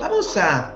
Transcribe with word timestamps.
Vamos 0.00 0.36
a, 0.38 0.74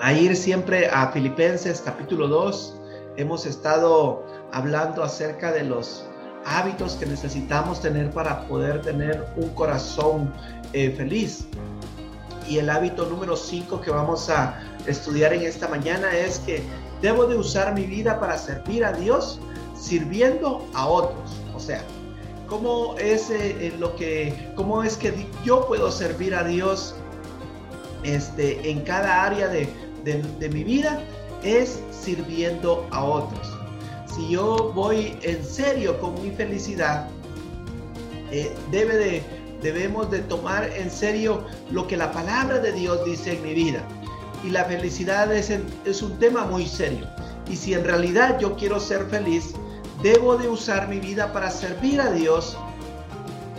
a 0.00 0.12
ir 0.12 0.36
siempre 0.36 0.86
a 0.88 1.08
Filipenses 1.08 1.80
capítulo 1.80 2.28
2. 2.28 2.80
Hemos 3.16 3.46
estado 3.46 4.22
hablando 4.52 5.02
acerca 5.02 5.50
de 5.50 5.64
los 5.64 6.06
hábitos 6.44 6.96
que 6.96 7.06
necesitamos 7.06 7.80
tener 7.80 8.10
para 8.10 8.46
poder 8.46 8.82
tener 8.82 9.24
un 9.36 9.48
corazón 9.50 10.30
eh, 10.74 10.90
feliz. 10.90 11.46
Y 12.46 12.58
el 12.58 12.68
hábito 12.68 13.06
número 13.06 13.34
5 13.34 13.80
que 13.80 13.90
vamos 13.90 14.28
a 14.28 14.60
estudiar 14.86 15.32
en 15.32 15.42
esta 15.42 15.68
mañana 15.68 16.12
es 16.12 16.38
que 16.40 16.62
debo 17.00 17.26
de 17.26 17.36
usar 17.36 17.74
mi 17.74 17.84
vida 17.84 18.20
para 18.20 18.36
servir 18.36 18.84
a 18.84 18.92
Dios 18.92 19.40
sirviendo 19.78 20.66
a 20.74 20.86
otros. 20.86 21.30
O 21.54 21.60
sea, 21.60 21.82
¿cómo 22.48 22.96
es 22.98 23.30
eh, 23.30 23.72
lo 23.78 23.94
que, 23.96 24.50
cómo 24.54 24.82
es 24.82 24.96
que 24.96 25.26
yo 25.44 25.66
puedo 25.66 25.90
servir 25.90 26.34
a 26.34 26.44
Dios 26.44 26.94
este, 28.02 28.70
en 28.70 28.80
cada 28.80 29.24
área 29.24 29.48
de, 29.48 29.68
de 30.04 30.48
mi 30.50 30.64
vida? 30.64 31.02
Es 31.42 31.80
sirviendo 31.90 32.86
a 32.90 33.04
otros 33.04 33.58
si 34.18 34.30
yo 34.30 34.72
voy 34.74 35.16
en 35.22 35.44
serio 35.44 36.00
con 36.00 36.20
mi 36.20 36.30
felicidad, 36.32 37.08
eh, 38.32 38.52
debe 38.70 38.96
de, 38.96 39.22
debemos 39.62 40.10
de 40.10 40.18
tomar 40.20 40.68
en 40.76 40.90
serio 40.90 41.44
lo 41.70 41.86
que 41.86 41.96
la 41.96 42.10
palabra 42.10 42.58
de 42.58 42.72
Dios 42.72 43.04
dice 43.04 43.34
en 43.34 43.42
mi 43.42 43.54
vida. 43.54 43.82
Y 44.44 44.50
la 44.50 44.64
felicidad 44.64 45.32
es, 45.32 45.52
es 45.84 46.02
un 46.02 46.18
tema 46.18 46.44
muy 46.46 46.66
serio. 46.66 47.06
Y 47.48 47.56
si 47.56 47.74
en 47.74 47.84
realidad 47.84 48.38
yo 48.40 48.56
quiero 48.56 48.80
ser 48.80 49.06
feliz, 49.06 49.54
debo 50.02 50.36
de 50.36 50.48
usar 50.48 50.88
mi 50.88 51.00
vida 51.00 51.32
para 51.32 51.50
servir 51.50 52.00
a 52.00 52.10
Dios, 52.10 52.56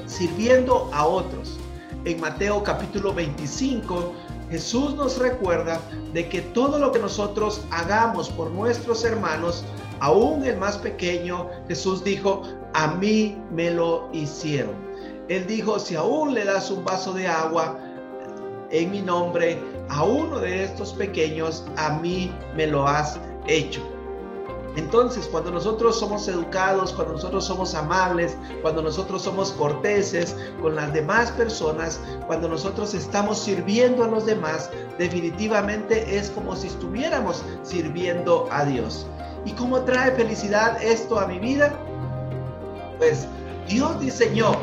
sirviendo 0.05 0.89
a 0.93 1.05
otros. 1.05 1.57
En 2.05 2.19
Mateo 2.21 2.63
capítulo 2.63 3.13
25, 3.13 4.13
Jesús 4.49 4.95
nos 4.95 5.17
recuerda 5.17 5.81
de 6.13 6.29
que 6.29 6.41
todo 6.41 6.79
lo 6.79 6.91
que 6.91 6.99
nosotros 6.99 7.65
hagamos 7.71 8.29
por 8.29 8.49
nuestros 8.51 9.03
hermanos, 9.03 9.65
aún 9.99 10.45
el 10.45 10.57
más 10.57 10.77
pequeño, 10.77 11.49
Jesús 11.67 12.03
dijo, 12.03 12.43
a 12.73 12.87
mí 12.87 13.37
me 13.51 13.71
lo 13.71 14.09
hicieron. 14.13 14.75
Él 15.27 15.45
dijo, 15.45 15.77
si 15.77 15.95
aún 15.95 16.33
le 16.33 16.45
das 16.45 16.71
un 16.71 16.83
vaso 16.85 17.13
de 17.13 17.27
agua 17.27 17.77
en 18.71 18.91
mi 18.91 19.01
nombre 19.01 19.59
a 19.89 20.03
uno 20.03 20.39
de 20.39 20.63
estos 20.63 20.93
pequeños, 20.93 21.65
a 21.75 21.99
mí 21.99 22.31
me 22.55 22.65
lo 22.65 22.87
has 22.87 23.19
hecho. 23.45 23.98
Entonces, 24.79 25.27
cuando 25.27 25.51
nosotros 25.51 25.99
somos 25.99 26.25
educados, 26.29 26.93
cuando 26.93 27.15
nosotros 27.15 27.45
somos 27.45 27.75
amables, 27.75 28.37
cuando 28.61 28.81
nosotros 28.81 29.21
somos 29.21 29.51
corteses 29.51 30.37
con 30.61 30.73
las 30.73 30.93
demás 30.93 31.31
personas, 31.31 31.99
cuando 32.27 32.47
nosotros 32.47 32.93
estamos 32.93 33.39
sirviendo 33.39 34.05
a 34.05 34.07
los 34.07 34.25
demás, 34.25 34.69
definitivamente 34.97 36.17
es 36.17 36.29
como 36.29 36.55
si 36.55 36.67
estuviéramos 36.67 37.43
sirviendo 37.61 38.47
a 38.51 38.63
Dios. 38.63 39.05
¿Y 39.43 39.51
cómo 39.51 39.81
trae 39.81 40.13
felicidad 40.13 40.81
esto 40.81 41.19
a 41.19 41.27
mi 41.27 41.39
vida? 41.39 41.73
Pues 42.99 43.27
Dios 43.67 43.99
diseñó 43.99 44.53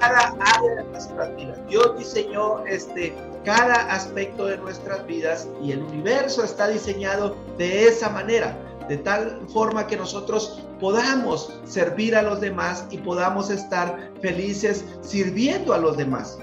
cada 0.00 0.34
área 0.56 0.74
de 0.76 0.84
nuestras 0.84 1.36
vidas. 1.36 1.58
Dios 1.68 1.98
diseñó 1.98 2.64
este, 2.64 3.14
cada 3.44 3.74
aspecto 3.92 4.46
de 4.46 4.56
nuestras 4.56 5.06
vidas 5.06 5.48
y 5.62 5.72
el 5.72 5.82
universo 5.82 6.42
está 6.44 6.68
diseñado 6.68 7.36
de 7.58 7.88
esa 7.88 8.08
manera, 8.08 8.56
de 8.88 8.96
tal 8.98 9.40
forma 9.52 9.86
que 9.86 9.96
nosotros 9.96 10.62
podamos 10.80 11.52
servir 11.64 12.14
a 12.14 12.22
los 12.22 12.40
demás 12.40 12.86
y 12.90 12.98
podamos 12.98 13.50
estar 13.50 14.12
felices 14.20 14.84
sirviendo 15.00 15.74
a 15.74 15.78
los 15.78 15.96
demás. 15.96 16.38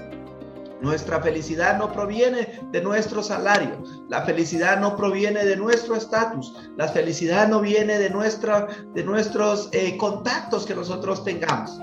Nuestra 0.80 1.22
felicidad 1.22 1.78
no 1.78 1.92
proviene 1.92 2.60
de 2.70 2.82
nuestro 2.82 3.22
salario, 3.22 3.82
la 4.08 4.22
felicidad 4.22 4.78
no 4.78 4.96
proviene 4.96 5.44
de 5.44 5.56
nuestro 5.56 5.94
estatus, 5.94 6.54
la 6.76 6.88
felicidad 6.88 7.48
no 7.48 7.60
viene 7.60 7.98
de, 7.98 8.10
nuestra, 8.10 8.66
de 8.92 9.02
nuestros 9.02 9.70
eh, 9.72 9.96
contactos 9.96 10.66
que 10.66 10.74
nosotros 10.74 11.24
tengamos. 11.24 11.78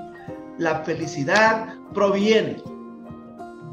La 0.59 0.83
felicidad 0.83 1.75
proviene 1.93 2.61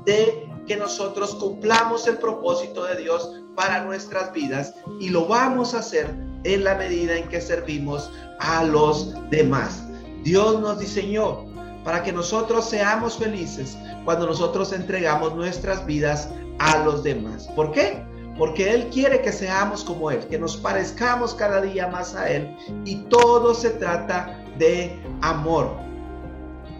de 0.07 0.49
que 0.67 0.77
nosotros 0.77 1.35
cumplamos 1.35 2.07
el 2.07 2.17
propósito 2.17 2.85
de 2.85 2.97
Dios 2.97 3.43
para 3.55 3.85
nuestras 3.85 4.33
vidas 4.33 4.75
y 5.01 5.11
lo 5.11 5.27
vamos 5.27 5.75
a 5.75 5.81
hacer 5.81 6.28
en 6.45 6.65
la 6.65 6.75
medida 6.75 7.17
en 7.17 7.29
que 7.29 7.41
servimos 7.41 8.11
a 8.41 8.65
los 8.65 9.15
demás. 9.31 9.85
Dios 10.23 10.61
nos 10.61 10.79
diseñó 10.79 11.45
para 11.85 12.03
que 12.03 12.13
nosotros 12.13 12.69
seamos 12.69 13.17
felices 13.17 13.77
cuando 14.05 14.27
nosotros 14.27 14.73
entregamos 14.73 15.35
nuestras 15.35 15.85
vidas 15.87 16.29
a 16.59 16.79
los 16.85 17.03
demás. 17.03 17.49
¿Por 17.55 17.73
qué? 17.73 18.05
Porque 18.37 18.73
Él 18.73 18.89
quiere 18.93 19.21
que 19.21 19.33
seamos 19.33 19.83
como 19.85 20.11
Él, 20.11 20.21
que 20.29 20.39
nos 20.39 20.57
parezcamos 20.57 21.35
cada 21.35 21.61
día 21.61 21.89
más 21.89 22.15
a 22.15 22.31
Él 22.31 22.55
y 22.85 22.97
todo 23.09 23.55
se 23.55 23.71
trata 23.71 24.39
de 24.59 24.99
amor. 25.23 25.71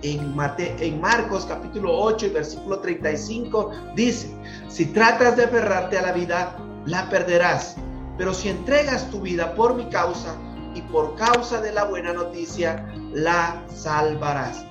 En, 0.03 0.37
Mate, 0.37 0.77
en 0.79 1.01
Marcos 1.01 1.45
capítulo 1.45 1.99
8 1.99 2.27
y 2.27 2.29
versículo 2.29 2.79
35 2.79 3.73
dice, 3.97 4.31
si 4.69 4.87
tratas 4.87 5.37
de 5.37 5.45
aferrarte 5.45 5.99
a 5.99 6.03
la 6.03 6.13
vida, 6.13 6.57
la 6.87 7.09
perderás, 7.09 7.77
pero 8.19 8.35
si 8.35 8.49
entregas 8.49 9.09
tu 9.11 9.21
vida 9.21 9.55
por 9.55 9.75
mi 9.75 9.87
causa 9.87 10.37
y 10.75 10.83
por 10.83 11.15
causa 11.15 11.61
de 11.63 11.73
la 11.73 11.85
buena 11.85 12.13
noticia, 12.13 12.93
la 13.13 13.65
salvarás. 13.69 14.65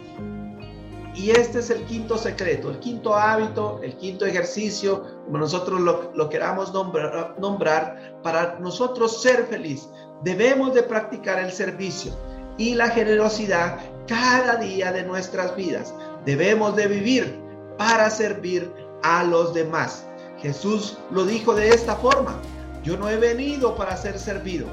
Y 1.15 1.31
este 1.31 1.59
es 1.59 1.71
el 1.71 1.83
quinto 1.85 2.15
secreto, 2.15 2.69
el 2.69 2.79
quinto 2.79 3.15
hábito, 3.15 3.79
el 3.81 3.97
quinto 3.97 4.25
ejercicio, 4.25 5.03
como 5.25 5.39
nosotros 5.39 5.81
lo, 5.81 6.29
queramos 6.29 6.71
nombrar, 6.73 7.35
nombrar, 7.39 8.19
para 8.21 8.59
nosotros 8.59 9.19
ser 9.19 9.47
feliz. 9.47 9.89
Debemos 10.23 10.75
de 10.75 10.83
practicar 10.83 11.39
el 11.39 11.51
servicio 11.51 12.13
y 12.59 12.75
la 12.75 12.89
generosidad 12.89 13.79
cada 14.07 14.57
día 14.57 14.91
de 14.91 15.03
nuestras 15.03 15.55
vidas. 15.55 15.91
Debemos 16.23 16.75
de 16.75 16.87
vivir 16.87 17.41
para 17.79 18.11
servir 18.11 18.71
a 19.01 19.23
los 19.23 19.55
demás. 19.55 20.07
Jesús 20.39 20.99
lo 21.09 21.25
dijo 21.25 21.55
de 21.55 21.69
esta 21.69 21.95
forma. 21.95 22.39
Yo 22.87 22.95
no 22.95 23.09
he 23.09 23.17
venido 23.17 23.75
para 23.75 23.97
ser 23.97 24.17
servido, 24.17 24.65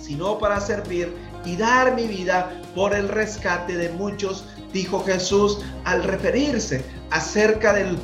sino 0.00 0.38
para 0.38 0.58
servir 0.62 1.14
y 1.44 1.56
dar 1.56 1.94
mi 1.94 2.06
vida 2.06 2.50
por 2.74 2.94
el 2.94 3.06
rescate 3.10 3.76
de 3.76 3.90
muchos 3.90 4.46
dijo 4.72 5.04
Jesús 5.04 5.58
al 5.84 6.04
referirse 6.04 6.82
acerca 7.10 7.74
del, 7.74 7.98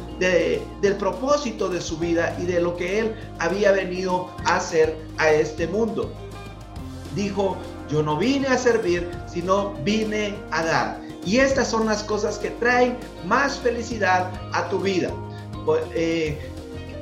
del 0.83 0.97
propósito 0.97 1.71
de 1.71 1.81
su 1.81 1.97
vida 1.97 2.37
y 2.39 2.45
de 2.45 2.61
lo 2.61 2.77
que 2.77 2.99
él 2.99 3.15
había 3.39 3.73
venido 3.73 4.29
a 4.45 4.57
hacer 4.57 4.95
a 5.17 5.31
este 5.31 5.67
mundo. 5.67 6.13
Dijo, 7.15 7.57
yo 7.91 8.03
no 8.03 8.19
vine 8.19 8.49
a 8.49 8.59
servir, 8.59 9.11
sino 9.27 9.73
vine 9.85 10.35
a 10.51 10.63
dar. 10.63 11.01
Y 11.25 11.39
estas 11.39 11.69
son 11.69 11.87
las 11.87 12.05
cosas 12.05 12.39
que 12.39 12.51
traen 12.51 12.99
más 13.25 13.59
felicidad 13.59 14.31
a 14.53 14.69
tu 14.69 14.81
vida, 14.81 15.11
eh, 15.95 16.39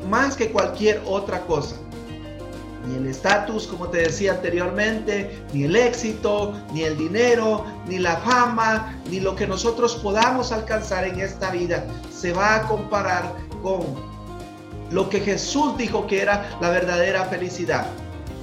más 0.08 0.36
que 0.36 0.52
cualquier 0.52 1.02
otra 1.04 1.44
cosa 1.46 1.74
ni 2.86 2.96
el 2.96 3.06
estatus, 3.06 3.66
como 3.66 3.88
te 3.88 3.98
decía 3.98 4.32
anteriormente, 4.32 5.42
ni 5.52 5.64
el 5.64 5.76
éxito, 5.76 6.54
ni 6.72 6.82
el 6.82 6.96
dinero, 6.96 7.64
ni 7.86 7.98
la 7.98 8.16
fama, 8.18 8.98
ni 9.10 9.20
lo 9.20 9.34
que 9.34 9.46
nosotros 9.46 9.96
podamos 9.96 10.52
alcanzar 10.52 11.04
en 11.04 11.20
esta 11.20 11.50
vida 11.50 11.84
se 12.12 12.32
va 12.32 12.56
a 12.56 12.62
comparar 12.68 13.34
con 13.62 13.84
lo 14.90 15.08
que 15.08 15.20
Jesús 15.20 15.76
dijo 15.76 16.06
que 16.06 16.22
era 16.22 16.48
la 16.60 16.70
verdadera 16.70 17.24
felicidad. 17.24 17.86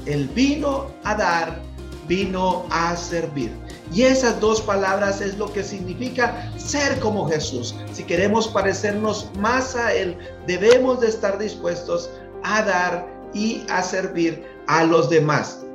Él 0.05 0.29
vino 0.35 0.87
a 1.03 1.15
dar, 1.15 1.61
vino 2.07 2.65
a 2.69 2.95
servir. 2.97 3.51
Y 3.93 4.03
esas 4.03 4.39
dos 4.39 4.61
palabras 4.61 5.21
es 5.21 5.37
lo 5.37 5.51
que 5.53 5.63
significa 5.63 6.51
ser 6.57 6.99
como 6.99 7.29
Jesús. 7.29 7.75
Si 7.93 8.03
queremos 8.03 8.47
parecernos 8.47 9.29
más 9.39 9.75
a 9.75 9.93
Él, 9.93 10.17
debemos 10.47 10.99
de 10.99 11.07
estar 11.07 11.37
dispuestos 11.37 12.09
a 12.43 12.63
dar 12.63 13.12
y 13.33 13.65
a 13.69 13.81
servir 13.81 14.45
a 14.67 14.83
los 14.83 15.09
demás. 15.09 15.65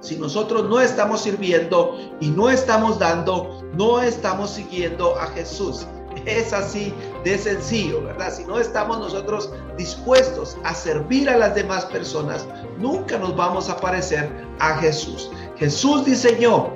Si 0.00 0.16
nosotros 0.16 0.68
no 0.68 0.80
estamos 0.80 1.22
sirviendo 1.22 1.98
y 2.20 2.28
no 2.28 2.48
estamos 2.48 2.98
dando, 2.98 3.62
no 3.74 4.00
estamos 4.00 4.50
siguiendo 4.50 5.18
a 5.18 5.26
Jesús. 5.28 5.86
Es 6.24 6.52
así 6.52 6.94
de 7.24 7.36
sencillo, 7.36 8.02
¿verdad? 8.02 8.32
Si 8.32 8.44
no 8.44 8.58
estamos 8.58 8.98
nosotros 8.98 9.50
dispuestos 9.76 10.56
a 10.64 10.74
servir 10.74 11.28
a 11.28 11.36
las 11.36 11.54
demás 11.54 11.84
personas, 11.86 12.46
nunca 12.78 13.18
nos 13.18 13.36
vamos 13.36 13.68
a 13.68 13.76
parecer 13.76 14.30
a 14.58 14.78
Jesús. 14.78 15.30
Jesús 15.56 16.04
diseñó 16.04 16.70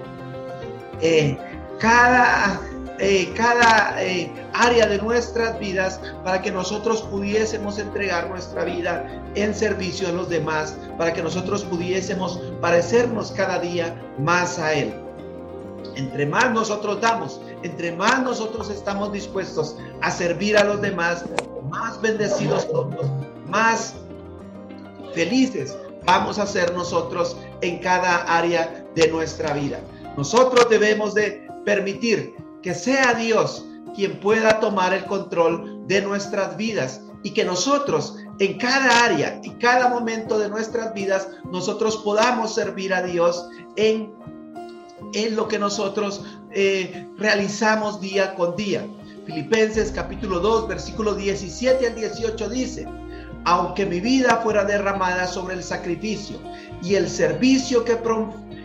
cada 1.79 2.61
eh, 3.00 3.32
cada 3.35 4.02
eh, 4.05 4.31
área 4.52 4.87
de 4.87 4.99
nuestras 4.99 5.58
vidas 5.58 5.99
para 6.23 6.43
que 6.43 6.52
nosotros 6.52 7.00
pudiésemos 7.02 7.79
entregar 7.79 8.29
nuestra 8.29 8.64
vida 8.64 9.25
en 9.35 9.55
servicio 9.55 10.08
a 10.08 10.12
los 10.12 10.29
demás, 10.29 10.76
para 10.99 11.14
que 11.14 11.23
nosotros 11.23 11.64
pudiésemos 11.64 12.38
parecernos 12.61 13.32
cada 13.32 13.58
día 13.58 13.94
más 14.19 14.58
a 14.58 14.75
Él. 14.75 14.94
Entre 15.97 16.26
más 16.26 16.52
nosotros 16.52 17.00
damos, 17.00 17.41
entre 17.62 17.93
más 17.93 18.23
nosotros 18.23 18.69
estamos 18.69 19.12
dispuestos 19.12 19.76
a 20.02 20.11
servir 20.11 20.58
a 20.58 20.64
los 20.64 20.82
demás, 20.82 21.25
más 21.70 22.00
bendecidos 22.02 22.69
somos, 22.70 23.06
más 23.47 23.94
felices 25.14 25.75
vamos 26.05 26.38
a 26.38 26.47
ser 26.47 26.75
nosotros 26.75 27.37
en 27.62 27.79
cada 27.79 28.25
área 28.25 28.85
de 28.94 29.08
nuestra 29.08 29.55
vida. 29.55 29.81
Nosotros 30.17 30.69
debemos 30.69 31.14
de 31.14 31.49
permitir 31.64 32.35
que 32.62 32.75
sea 32.75 33.15
Dios 33.15 33.65
quien 33.95 34.21
pueda 34.21 34.61
tomar 34.61 34.95
el 34.95 35.05
control 35.05 35.87
de 35.87 36.03
nuestras 36.03 36.57
vidas 36.57 37.03
y 37.23 37.31
que 37.31 37.45
nosotros 37.45 38.17
en 38.39 38.57
cada 38.59 39.05
área 39.05 39.41
y 39.43 39.51
cada 39.51 39.89
momento 39.89 40.39
de 40.39 40.49
nuestras 40.49 40.95
vidas 40.95 41.29
nosotros 41.51 41.99
podamos 41.99 42.55
servir 42.55 42.95
a 42.95 43.03
Dios 43.03 43.49
en, 43.77 44.12
en 45.15 45.37
lo 45.37 45.49
que 45.49 45.59
nosotros 45.59 46.25
eh, 46.53 47.07
realizamos 47.19 48.01
día 48.01 48.35
con 48.35 48.57
día. 48.57 48.87
Filipenses 49.27 49.93
capítulo 49.93 50.41
2 50.41 50.69
versículo 50.69 51.15
17 51.15 51.87
al 51.87 51.95
18 51.95 52.49
dice, 52.49 52.87
aunque 53.45 53.87
mi 53.87 54.01
vida 54.01 54.41
fuera 54.43 54.65
derramada 54.65 55.27
sobre 55.27 55.55
el 55.55 55.62
sacrificio 55.62 56.39
y 56.83 56.95
el 56.95 57.09
servicio 57.09 57.85
que, 57.85 57.99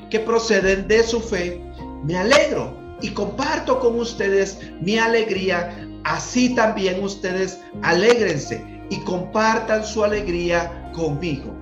que 0.09 0.19
proceden 0.19 0.87
de 0.87 1.03
su 1.03 1.19
fe, 1.19 1.61
me 2.03 2.17
alegro 2.17 2.84
y 3.01 3.09
comparto 3.09 3.79
con 3.79 3.99
ustedes 3.99 4.59
mi 4.81 4.97
alegría, 4.97 5.87
así 6.03 6.55
también 6.55 7.03
ustedes 7.03 7.59
alégrense 7.83 8.63
y 8.89 8.99
compartan 9.01 9.83
su 9.85 10.03
alegría 10.03 10.91
conmigo. 10.93 11.53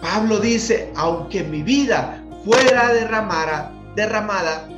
Pablo 0.00 0.38
dice, 0.38 0.92
aunque 0.96 1.42
mi 1.44 1.62
vida 1.62 2.22
fuera 2.44 2.92
derramada, 2.92 3.72
derramada 3.96 4.68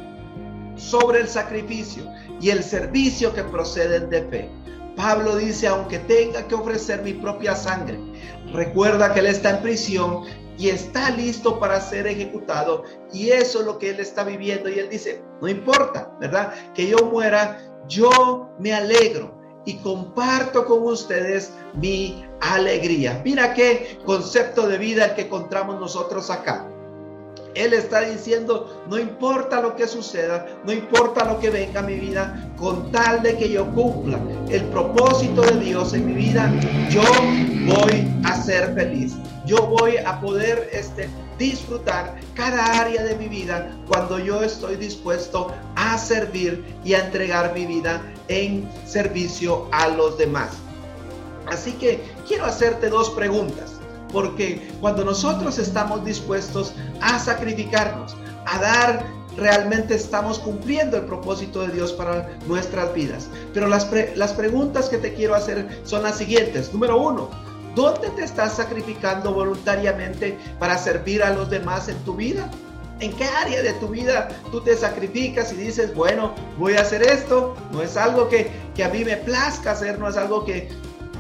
sobre 0.76 1.20
el 1.20 1.28
sacrificio 1.28 2.04
y 2.40 2.50
el 2.50 2.62
servicio 2.62 3.34
que 3.34 3.42
proceden 3.42 4.08
de 4.10 4.22
fe. 4.28 4.50
Pablo 4.94 5.36
dice, 5.36 5.66
aunque 5.66 5.98
tenga 6.00 6.46
que 6.46 6.54
ofrecer 6.54 7.02
mi 7.02 7.12
propia 7.12 7.54
sangre, 7.54 7.98
recuerda 8.52 9.12
que 9.12 9.20
él 9.20 9.26
está 9.26 9.50
en 9.50 9.62
prisión 9.62 10.22
y 10.58 10.68
está 10.68 11.10
listo 11.10 11.58
para 11.58 11.80
ser 11.80 12.06
ejecutado. 12.06 12.84
Y 13.12 13.30
eso 13.30 13.60
es 13.60 13.66
lo 13.66 13.78
que 13.78 13.90
él 13.90 14.00
está 14.00 14.24
viviendo. 14.24 14.68
Y 14.68 14.78
él 14.78 14.88
dice, 14.88 15.22
no 15.40 15.48
importa, 15.48 16.12
¿verdad? 16.20 16.52
Que 16.74 16.88
yo 16.88 16.98
muera, 17.06 17.60
yo 17.88 18.50
me 18.58 18.72
alegro 18.72 19.36
y 19.64 19.74
comparto 19.78 20.64
con 20.64 20.82
ustedes 20.84 21.52
mi 21.74 22.24
alegría. 22.40 23.20
Mira 23.24 23.52
qué 23.54 23.98
concepto 24.06 24.66
de 24.66 24.78
vida 24.78 25.06
el 25.06 25.14
que 25.14 25.22
encontramos 25.22 25.78
nosotros 25.80 26.30
acá. 26.30 26.70
Él 27.56 27.72
está 27.72 28.02
diciendo, 28.02 28.84
no 28.86 28.98
importa 28.98 29.62
lo 29.62 29.74
que 29.74 29.88
suceda, 29.88 30.46
no 30.64 30.72
importa 30.72 31.24
lo 31.24 31.40
que 31.40 31.48
venga 31.48 31.80
a 31.80 31.82
mi 31.82 31.94
vida, 31.94 32.52
con 32.58 32.92
tal 32.92 33.22
de 33.22 33.34
que 33.38 33.48
yo 33.48 33.66
cumpla 33.72 34.20
el 34.50 34.62
propósito 34.66 35.40
de 35.40 35.58
Dios 35.58 35.94
en 35.94 36.06
mi 36.06 36.12
vida, 36.12 36.52
yo 36.90 37.02
voy 37.64 38.06
a 38.24 38.36
ser 38.42 38.74
feliz. 38.74 39.14
Yo 39.46 39.66
voy 39.68 39.96
a 39.96 40.20
poder 40.20 40.68
este, 40.72 41.08
disfrutar 41.38 42.16
cada 42.34 42.80
área 42.80 43.02
de 43.04 43.14
mi 43.14 43.28
vida 43.28 43.70
cuando 43.86 44.18
yo 44.18 44.42
estoy 44.42 44.76
dispuesto 44.76 45.50
a 45.76 45.96
servir 45.96 46.62
y 46.84 46.92
a 46.92 47.06
entregar 47.06 47.54
mi 47.54 47.64
vida 47.64 48.02
en 48.28 48.68
servicio 48.84 49.68
a 49.72 49.88
los 49.88 50.18
demás. 50.18 50.50
Así 51.46 51.72
que 51.72 52.02
quiero 52.26 52.44
hacerte 52.44 52.90
dos 52.90 53.08
preguntas 53.10 53.75
porque 54.12 54.68
cuando 54.80 55.04
nosotros 55.04 55.58
estamos 55.58 56.04
dispuestos 56.04 56.72
a 57.00 57.18
sacrificarnos, 57.18 58.16
a 58.46 58.58
dar, 58.60 59.06
realmente 59.36 59.94
estamos 59.94 60.38
cumpliendo 60.38 60.96
el 60.96 61.04
propósito 61.04 61.60
de 61.62 61.74
Dios 61.74 61.92
para 61.92 62.28
nuestras 62.46 62.92
vidas. 62.94 63.28
Pero 63.52 63.68
las, 63.68 63.88
las 64.14 64.32
preguntas 64.32 64.88
que 64.88 64.98
te 64.98 65.14
quiero 65.14 65.34
hacer 65.34 65.68
son 65.84 66.02
las 66.02 66.16
siguientes. 66.16 66.72
Número 66.72 67.00
uno, 67.00 67.30
¿dónde 67.74 68.08
te 68.10 68.24
estás 68.24 68.54
sacrificando 68.54 69.32
voluntariamente 69.32 70.38
para 70.58 70.78
servir 70.78 71.22
a 71.22 71.30
los 71.30 71.50
demás 71.50 71.88
en 71.88 71.98
tu 72.04 72.14
vida? 72.14 72.50
¿En 72.98 73.12
qué 73.12 73.24
área 73.24 73.62
de 73.62 73.74
tu 73.74 73.88
vida 73.88 74.28
tú 74.50 74.62
te 74.62 74.74
sacrificas 74.74 75.52
y 75.52 75.56
dices, 75.56 75.94
bueno, 75.94 76.34
voy 76.58 76.76
a 76.76 76.80
hacer 76.80 77.02
esto? 77.02 77.54
No 77.70 77.82
es 77.82 77.96
algo 77.96 78.28
que, 78.28 78.50
que 78.74 78.84
a 78.84 78.88
mí 78.88 79.04
me 79.04 79.18
plazca 79.18 79.72
hacer, 79.72 79.98
no 79.98 80.08
es 80.08 80.16
algo 80.16 80.46
que 80.46 80.70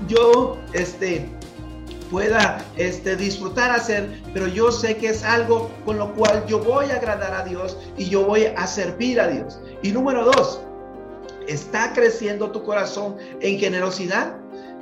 yo 0.08 0.56
este, 0.72 1.28
pueda 2.10 2.64
este, 2.76 3.16
disfrutar 3.16 3.70
hacer, 3.70 4.22
pero 4.32 4.46
yo 4.46 4.72
sé 4.72 4.96
que 4.96 5.08
es 5.08 5.22
algo 5.24 5.70
con 5.84 5.98
lo 5.98 6.12
cual 6.14 6.44
yo 6.46 6.58
voy 6.58 6.90
a 6.90 6.96
agradar 6.96 7.34
a 7.34 7.44
Dios 7.44 7.76
y 7.96 8.08
yo 8.08 8.24
voy 8.24 8.46
a 8.46 8.66
servir 8.66 9.20
a 9.20 9.28
Dios. 9.28 9.60
Y 9.82 9.92
número 9.92 10.24
dos, 10.24 10.60
¿está 11.46 11.92
creciendo 11.92 12.50
tu 12.50 12.62
corazón 12.62 13.16
en 13.40 13.58
generosidad? 13.58 14.36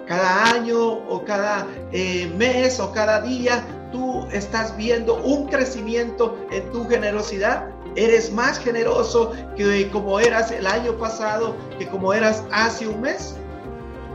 Cada 0.07 0.51
año 0.51 0.79
o 0.79 1.25
cada 1.25 1.67
eh, 1.93 2.31
mes 2.37 2.79
o 2.79 2.93
cada 2.93 3.23
día 3.23 3.65
tú 3.91 4.27
estás 4.33 4.77
viendo 4.77 5.23
un 5.23 5.47
crecimiento 5.47 6.37
en 6.51 6.71
tu 6.73 6.87
generosidad. 6.87 7.71
¿Eres 7.97 8.33
más 8.33 8.59
generoso 8.59 9.33
que 9.57 9.89
como 9.91 10.19
eras 10.19 10.51
el 10.51 10.67
año 10.67 10.99
pasado, 10.99 11.55
que 11.79 11.87
como 11.87 12.13
eras 12.13 12.43
hace 12.51 12.89
un 12.89 13.01
mes? 13.01 13.37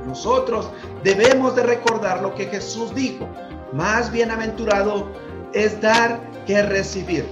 Nosotros 0.06 0.70
debemos 1.04 1.56
de 1.56 1.64
recordar 1.64 2.22
lo 2.22 2.36
que 2.36 2.46
Jesús 2.46 2.94
dijo. 2.94 3.28
Más 3.74 4.12
bienaventurado 4.12 5.12
es 5.54 5.80
dar 5.82 6.20
que 6.46 6.62
recibir. 6.64 7.26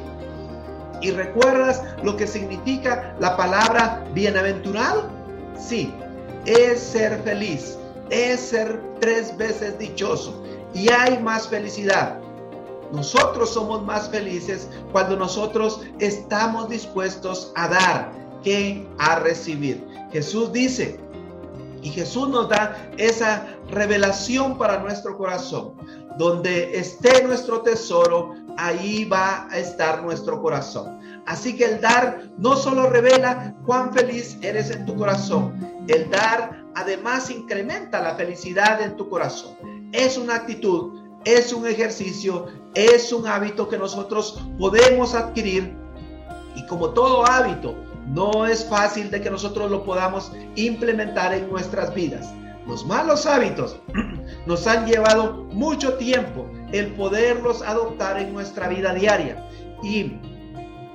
¿Y 1.01 1.11
recuerdas 1.11 1.83
lo 2.03 2.17
que 2.17 2.27
significa 2.27 3.15
la 3.19 3.37
palabra 3.37 4.03
bienaventurado? 4.13 5.09
Sí, 5.57 5.93
es 6.45 6.79
ser 6.79 7.21
feliz, 7.23 7.77
es 8.09 8.39
ser 8.39 8.81
tres 8.99 9.35
veces 9.37 9.77
dichoso 9.77 10.43
y 10.73 10.89
hay 10.89 11.19
más 11.19 11.47
felicidad. 11.47 12.19
Nosotros 12.91 13.53
somos 13.53 13.83
más 13.83 14.09
felices 14.09 14.69
cuando 14.91 15.17
nosotros 15.17 15.81
estamos 15.99 16.69
dispuestos 16.69 17.51
a 17.55 17.67
dar 17.67 18.11
que 18.43 18.87
a 18.97 19.19
recibir. 19.19 19.85
Jesús 20.11 20.53
dice, 20.53 20.99
y 21.87 21.89
Jesús 21.89 22.27
nos 22.27 22.49
da 22.49 22.91
esa 22.97 23.47
revelación 23.69 24.57
para 24.57 24.79
nuestro 24.79 25.17
corazón. 25.17 25.73
Donde 26.17 26.77
esté 26.77 27.23
nuestro 27.23 27.61
tesoro, 27.61 28.33
ahí 28.57 29.05
va 29.05 29.47
a 29.49 29.57
estar 29.57 30.03
nuestro 30.03 30.41
corazón. 30.41 30.99
Así 31.25 31.55
que 31.55 31.63
el 31.63 31.79
dar 31.79 32.23
no 32.37 32.57
solo 32.57 32.89
revela 32.89 33.55
cuán 33.65 33.93
feliz 33.93 34.37
eres 34.41 34.69
en 34.71 34.85
tu 34.85 34.95
corazón, 34.95 35.85
el 35.87 36.09
dar 36.09 36.65
además 36.75 37.29
incrementa 37.29 38.01
la 38.01 38.15
felicidad 38.15 38.81
en 38.81 38.97
tu 38.97 39.09
corazón. 39.09 39.55
Es 39.93 40.17
una 40.17 40.35
actitud, 40.35 40.99
es 41.23 41.53
un 41.53 41.67
ejercicio, 41.67 42.47
es 42.73 43.13
un 43.13 43.27
hábito 43.27 43.69
que 43.69 43.77
nosotros 43.77 44.43
podemos 44.59 45.15
adquirir 45.15 45.73
y 46.55 46.65
como 46.65 46.89
todo 46.89 47.25
hábito, 47.25 47.75
no 48.07 48.45
es 48.45 48.65
fácil 48.65 49.11
de 49.11 49.21
que 49.21 49.29
nosotros 49.29 49.69
lo 49.69 49.83
podamos 49.83 50.31
implementar 50.55 51.33
en 51.33 51.49
nuestras 51.49 51.93
vidas. 51.93 52.33
Los 52.65 52.85
malos 52.85 53.25
hábitos 53.25 53.79
nos 54.45 54.67
han 54.67 54.85
llevado 54.85 55.45
mucho 55.51 55.93
tiempo 55.95 56.49
el 56.71 56.93
poderlos 56.93 57.61
adoptar 57.61 58.19
en 58.19 58.33
nuestra 58.33 58.67
vida 58.67 58.93
diaria. 58.93 59.45
Y 59.83 60.19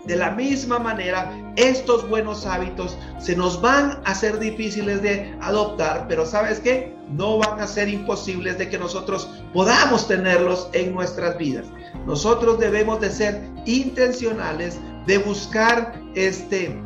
de 0.05 0.17
la 0.17 0.33
misma 0.33 0.79
manera, 0.79 1.33
estos 1.57 2.09
buenos 2.09 2.45
hábitos 2.45 2.99
se 3.19 3.37
nos 3.37 3.61
van 3.61 4.01
a 4.05 4.15
ser 4.15 4.39
difíciles 4.39 5.01
de 5.01 5.35
adoptar, 5.41 6.07
pero 6.09 6.27
¿sabes 6.27 6.59
qué? 6.59 6.97
No 7.09 7.39
van 7.39 7.61
a 7.61 7.67
ser 7.67 7.89
imposibles 7.89 8.59
de 8.59 8.69
que 8.69 8.79
nosotros 8.79 9.31
podamos 9.53 10.09
tenerlos 10.09 10.69
en 10.73 10.93
nuestras 10.93 11.39
vidas. 11.39 11.67
Nosotros 12.05 12.59
debemos 12.59 13.01
de 13.01 13.11
ser 13.11 13.49
intencionales 13.65 14.79
de 15.07 15.19
buscar 15.19 15.95
este 16.15 16.83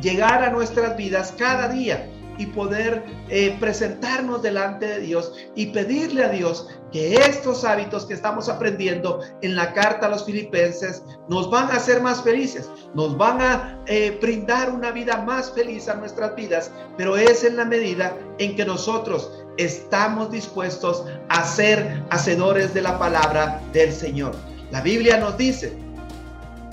llegar 0.00 0.42
a 0.42 0.50
nuestras 0.50 0.96
vidas 0.96 1.34
cada 1.36 1.68
día 1.68 2.08
y 2.38 2.46
poder 2.46 3.04
eh, 3.28 3.56
presentarnos 3.60 4.42
delante 4.42 4.86
de 4.86 5.00
Dios 5.00 5.32
y 5.54 5.66
pedirle 5.66 6.24
a 6.24 6.28
Dios 6.28 6.68
que 6.92 7.14
estos 7.14 7.64
hábitos 7.64 8.06
que 8.06 8.14
estamos 8.14 8.48
aprendiendo 8.48 9.20
en 9.42 9.56
la 9.56 9.72
carta 9.72 10.06
a 10.06 10.10
los 10.10 10.24
filipenses 10.24 11.02
nos 11.28 11.50
van 11.50 11.70
a 11.70 11.76
hacer 11.76 12.00
más 12.00 12.22
felices, 12.22 12.68
nos 12.94 13.16
van 13.16 13.40
a 13.40 13.80
eh, 13.86 14.18
brindar 14.20 14.70
una 14.70 14.90
vida 14.90 15.22
más 15.22 15.52
feliz 15.52 15.88
a 15.88 15.94
nuestras 15.94 16.34
vidas, 16.36 16.70
pero 16.96 17.16
es 17.16 17.44
en 17.44 17.56
la 17.56 17.64
medida 17.64 18.16
en 18.38 18.56
que 18.56 18.64
nosotros 18.64 19.30
estamos 19.56 20.30
dispuestos 20.30 21.04
a 21.28 21.44
ser 21.44 22.02
hacedores 22.10 22.74
de 22.74 22.82
la 22.82 22.98
palabra 22.98 23.60
del 23.72 23.92
Señor. 23.92 24.34
La 24.70 24.80
Biblia 24.80 25.18
nos 25.18 25.36
dice, 25.36 25.72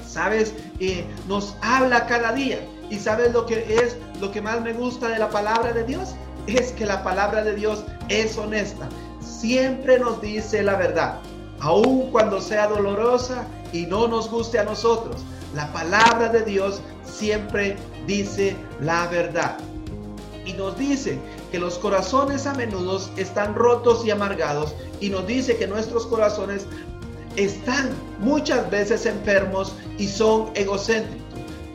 ¿sabes? 0.07 0.53
Eh, 0.79 1.05
nos 1.27 1.55
habla 1.61 2.07
cada 2.07 2.31
día 2.33 2.59
¿Y 2.91 2.99
sabes 2.99 3.31
lo 3.31 3.45
que 3.45 3.65
es 3.73 3.95
lo 4.19 4.31
que 4.31 4.41
más 4.41 4.61
me 4.61 4.73
gusta 4.73 5.07
de 5.07 5.17
la 5.17 5.29
palabra 5.29 5.71
de 5.71 5.85
Dios? 5.85 6.09
Es 6.45 6.73
que 6.73 6.85
la 6.85 7.03
palabra 7.03 7.41
de 7.41 7.55
Dios 7.55 7.85
es 8.09 8.37
honesta. 8.37 8.89
Siempre 9.21 9.97
nos 9.97 10.21
dice 10.21 10.61
la 10.61 10.75
verdad, 10.75 11.19
aun 11.61 12.11
cuando 12.11 12.41
sea 12.41 12.67
dolorosa 12.67 13.47
y 13.71 13.85
no 13.85 14.09
nos 14.09 14.29
guste 14.29 14.59
a 14.59 14.65
nosotros. 14.65 15.23
La 15.55 15.71
palabra 15.71 16.27
de 16.27 16.43
Dios 16.43 16.81
siempre 17.05 17.77
dice 18.07 18.57
la 18.81 19.07
verdad. 19.07 19.57
Y 20.45 20.51
nos 20.53 20.77
dice 20.77 21.17
que 21.49 21.59
los 21.59 21.77
corazones 21.77 22.45
a 22.45 22.53
menudo 22.55 22.99
están 23.15 23.55
rotos 23.55 24.05
y 24.05 24.11
amargados. 24.11 24.75
Y 24.99 25.09
nos 25.09 25.25
dice 25.25 25.55
que 25.55 25.65
nuestros 25.65 26.05
corazones 26.07 26.65
están 27.37 27.91
muchas 28.19 28.69
veces 28.69 29.05
enfermos 29.05 29.73
y 29.97 30.09
son 30.09 30.49
egocéntricos. 30.55 31.20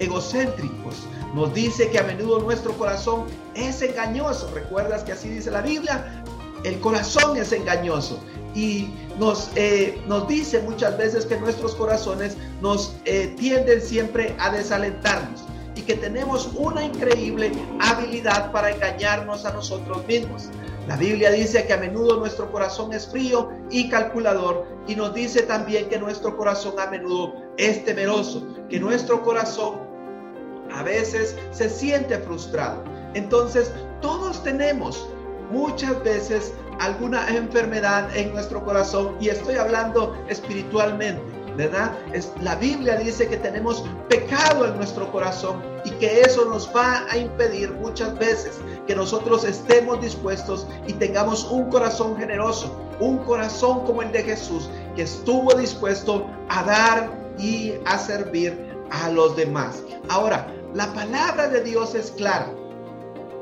Egocéntricos. 0.01 1.07
Nos 1.35 1.53
dice 1.55 1.91
que 1.91 1.99
a 1.99 2.03
menudo 2.03 2.41
nuestro 2.41 2.73
corazón 2.73 3.25
es 3.55 3.83
engañoso. 3.83 4.51
¿Recuerdas 4.55 5.05
que 5.05 5.13
así 5.13 5.29
dice 5.29 5.51
la 5.51 5.63
Biblia? 5.63 6.23
El 6.65 6.81
corazón 6.81 7.37
es 7.37 7.53
engañoso 7.53 8.19
y 8.55 8.89
nos, 9.19 9.51
eh, 9.55 10.01
nos 10.09 10.27
dice 10.27 10.61
muchas 10.63 10.97
veces 10.97 11.27
que 11.27 11.39
nuestros 11.39 11.75
corazones 11.75 12.37
nos 12.61 12.97
eh, 13.05 13.35
tienden 13.39 13.81
siempre 13.81 14.35
a 14.39 14.51
desalentarnos 14.51 15.45
y 15.75 15.83
que 15.83 15.95
tenemos 15.95 16.49
una 16.55 16.85
increíble 16.85 17.53
habilidad 17.81 18.51
para 18.51 18.71
engañarnos 18.71 19.45
a 19.45 19.53
nosotros 19.53 20.07
mismos. 20.07 20.49
La 20.89 20.97
Biblia 20.97 21.31
dice 21.31 21.67
que 21.67 21.73
a 21.73 21.79
menudo 21.79 22.17
nuestro 22.17 22.51
corazón 22.51 22.93
es 22.93 23.09
frío 23.09 23.51
y 23.71 23.89
calculador 23.91 24.67
y 24.87 24.95
nos 24.95 25.13
dice 25.15 25.43
también 25.43 25.89
que 25.89 25.99
nuestro 25.99 26.37
corazón 26.37 26.75
a 26.79 26.87
menudo 26.87 27.35
es 27.59 27.85
temeroso, 27.85 28.47
que 28.71 28.79
nuestro 28.79 29.23
corazón 29.23 29.81
a 30.73 30.83
veces 30.83 31.37
se 31.53 31.69
siente 31.69 32.19
frustrado. 32.19 32.83
Entonces, 33.15 33.73
todos 34.01 34.43
tenemos 34.43 35.09
muchas 35.51 36.03
veces 36.03 36.53
alguna 36.81 37.29
enfermedad 37.29 38.15
en 38.17 38.33
nuestro 38.33 38.65
corazón 38.65 39.17
y 39.21 39.29
estoy 39.29 39.57
hablando 39.57 40.17
espiritualmente, 40.29 41.23
¿verdad? 41.57 41.93
Es, 42.13 42.31
la 42.41 42.57
Biblia 42.57 42.97
dice 42.97 43.29
que 43.29 43.37
tenemos 43.37 43.85
pecado 44.09 44.67
en 44.67 44.77
nuestro 44.77 45.11
corazón 45.11 45.63
y 45.85 45.91
que 45.93 46.21
eso 46.21 46.45
nos 46.45 46.69
va 46.75 47.07
a 47.11 47.17
impedir 47.17 47.73
muchas 47.73 48.19
veces 48.19 48.61
que 48.87 48.95
nosotros 48.95 49.45
estemos 49.45 50.01
dispuestos 50.01 50.67
y 50.87 50.93
tengamos 50.93 51.45
un 51.45 51.71
corazón 51.71 52.17
generoso, 52.17 52.79
un 53.01 53.19
corazón 53.19 53.85
como 53.85 54.03
el 54.03 54.13
de 54.13 54.23
Jesús, 54.23 54.69
que 54.95 55.03
estuvo 55.03 55.55
dispuesto 55.55 56.27
a 56.49 56.63
dar 56.65 57.11
y 57.39 57.75
a 57.87 57.99
servir 57.99 58.67
a 58.91 59.11
los 59.11 59.37
demás. 59.37 59.83
Ahora, 60.09 60.47
la 60.77 60.93
palabra 60.93 61.49
de 61.49 61.63
Dios 61.63 61.95
es 61.95 62.11
clara 62.11 62.53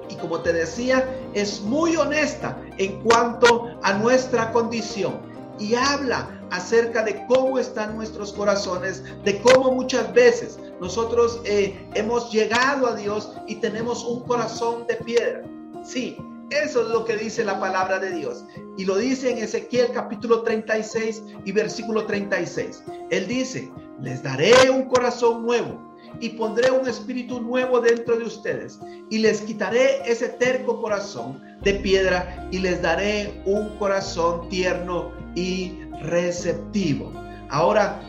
y 0.09 0.15
como 0.15 0.41
te 0.41 0.53
decía, 0.53 1.05
es 1.35 1.61
muy 1.63 1.97
honesta 1.97 2.57
en 2.79 3.03
cuanto 3.03 3.77
a 3.83 3.95
nuestra 3.95 4.53
condición 4.53 5.19
y 5.59 5.75
habla 5.75 6.31
acerca 6.53 7.03
de 7.03 7.27
cómo 7.27 7.59
están 7.59 7.97
nuestros 7.97 8.33
corazones, 8.33 9.03
de 9.25 9.43
cómo 9.43 9.73
muchas 9.73 10.13
veces 10.15 10.61
nosotros 10.81 11.41
eh, 11.45 11.89
hemos 11.95 12.31
llegado 12.31 12.87
a 12.87 12.95
Dios 12.95 13.33
y 13.49 13.57
tenemos 13.57 14.05
un 14.05 14.21
corazón 14.21 14.87
de 14.87 14.95
piedra. 14.95 15.43
Sí, 15.83 16.17
eso 16.51 16.83
es 16.83 16.89
lo 16.89 17.05
que 17.05 17.17
dice 17.17 17.43
la 17.43 17.59
palabra 17.59 17.99
de 17.99 18.13
Dios. 18.13 18.45
Y 18.77 18.85
lo 18.85 18.97
dice 18.97 19.33
en 19.33 19.39
Ezequiel 19.39 19.89
capítulo 19.93 20.43
36 20.43 21.23
y 21.45 21.51
versículo 21.51 22.07
36. 22.07 22.85
Él 23.11 23.27
dice, 23.27 23.73
les 24.01 24.23
daré 24.23 24.71
un 24.71 24.85
corazón 24.85 25.45
nuevo 25.45 25.94
y 26.21 26.31
pondré 26.31 26.71
un 26.71 26.89
espíritu 26.89 27.41
nuevo 27.41 27.81
dentro 27.81 28.17
de 28.17 28.25
ustedes 28.25 28.79
y 29.11 29.19
les 29.19 29.41
quitaré 29.43 30.01
ese 30.11 30.29
terco 30.29 30.81
corazón 30.81 31.41
de 31.63 31.75
piedra 31.75 32.49
y 32.51 32.59
les 32.59 32.83
daré 32.83 33.43
un 33.45 33.77
corazón 33.79 34.49
tierno 34.49 35.13
y 35.35 35.81
receptivo. 36.03 37.13
Ahora, 37.51 38.01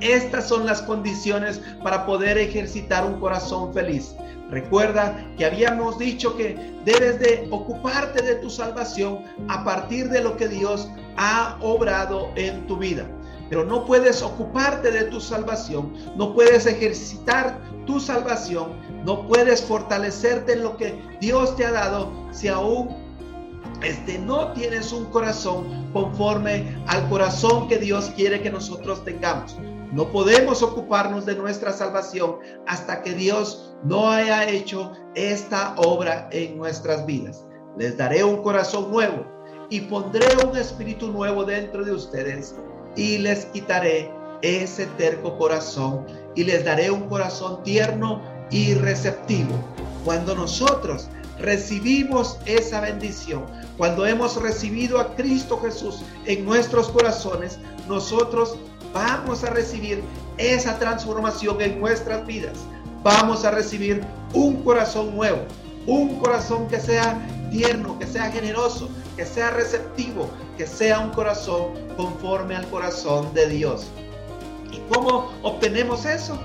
estas 0.00 0.48
son 0.48 0.66
las 0.66 0.82
condiciones 0.82 1.60
para 1.82 2.06
poder 2.06 2.38
ejercitar 2.38 3.04
un 3.04 3.20
corazón 3.20 3.72
feliz. 3.72 4.14
Recuerda 4.50 5.26
que 5.36 5.44
habíamos 5.44 5.98
dicho 5.98 6.36
que 6.36 6.54
debes 6.84 7.18
de 7.18 7.48
ocuparte 7.50 8.22
de 8.22 8.36
tu 8.36 8.50
salvación 8.50 9.24
a 9.48 9.64
partir 9.64 10.08
de 10.08 10.22
lo 10.22 10.36
que 10.36 10.48
Dios 10.48 10.88
ha 11.16 11.58
obrado 11.60 12.30
en 12.36 12.66
tu 12.66 12.76
vida 12.76 13.06
pero 13.48 13.64
no 13.64 13.84
puedes 13.84 14.22
ocuparte 14.22 14.90
de 14.90 15.04
tu 15.04 15.20
salvación, 15.20 15.92
no 16.16 16.34
puedes 16.34 16.66
ejercitar 16.66 17.60
tu 17.86 18.00
salvación, 18.00 18.72
no 19.04 19.26
puedes 19.26 19.62
fortalecerte 19.62 20.54
en 20.54 20.62
lo 20.62 20.76
que 20.76 21.00
Dios 21.20 21.56
te 21.56 21.64
ha 21.64 21.72
dado 21.72 22.10
si 22.32 22.48
aún 22.48 23.06
este, 23.82 24.18
no 24.18 24.52
tienes 24.52 24.92
un 24.92 25.04
corazón 25.06 25.90
conforme 25.92 26.76
al 26.86 27.08
corazón 27.08 27.68
que 27.68 27.78
Dios 27.78 28.12
quiere 28.16 28.40
que 28.42 28.50
nosotros 28.50 29.04
tengamos. 29.04 29.56
No 29.92 30.10
podemos 30.10 30.62
ocuparnos 30.62 31.24
de 31.26 31.36
nuestra 31.36 31.72
salvación 31.72 32.36
hasta 32.66 33.02
que 33.02 33.14
Dios 33.14 33.76
no 33.84 34.10
haya 34.10 34.48
hecho 34.48 34.92
esta 35.14 35.74
obra 35.76 36.28
en 36.32 36.58
nuestras 36.58 37.06
vidas. 37.06 37.46
Les 37.78 37.96
daré 37.96 38.24
un 38.24 38.42
corazón 38.42 38.90
nuevo 38.90 39.24
y 39.70 39.82
pondré 39.82 40.26
un 40.44 40.56
espíritu 40.56 41.12
nuevo 41.12 41.44
dentro 41.44 41.84
de 41.84 41.92
ustedes 41.92 42.56
y 42.96 43.18
les 43.18 43.46
quitaré 43.46 44.10
ese 44.42 44.86
terco 44.98 45.36
corazón 45.38 46.06
y 46.34 46.44
les 46.44 46.64
daré 46.64 46.90
un 46.90 47.08
corazón 47.08 47.62
tierno 47.62 48.22
y 48.50 48.74
receptivo. 48.74 49.52
Cuando 50.04 50.34
nosotros 50.34 51.08
recibimos 51.38 52.38
esa 52.46 52.80
bendición, 52.80 53.44
cuando 53.76 54.06
hemos 54.06 54.40
recibido 54.40 54.98
a 54.98 55.14
Cristo 55.14 55.60
Jesús 55.60 56.02
en 56.24 56.44
nuestros 56.44 56.88
corazones, 56.88 57.58
nosotros 57.88 58.56
vamos 58.92 59.44
a 59.44 59.50
recibir 59.50 60.02
esa 60.38 60.78
transformación 60.78 61.60
en 61.60 61.80
nuestras 61.80 62.26
vidas. 62.26 62.58
Vamos 63.02 63.44
a 63.44 63.50
recibir 63.50 64.02
un 64.32 64.62
corazón 64.62 65.14
nuevo, 65.14 65.38
un 65.86 66.18
corazón 66.18 66.66
que 66.68 66.80
sea 66.80 67.18
que 67.56 68.06
sea 68.06 68.30
generoso, 68.30 68.90
que 69.16 69.24
sea 69.24 69.50
receptivo, 69.50 70.28
que 70.58 70.66
sea 70.66 71.00
un 71.00 71.10
corazón 71.10 71.68
conforme 71.96 72.54
al 72.54 72.68
corazón 72.68 73.32
de 73.32 73.48
Dios. 73.48 73.86
¿Y 74.70 74.78
cómo 74.92 75.32
obtenemos 75.42 76.04
eso? 76.04 76.38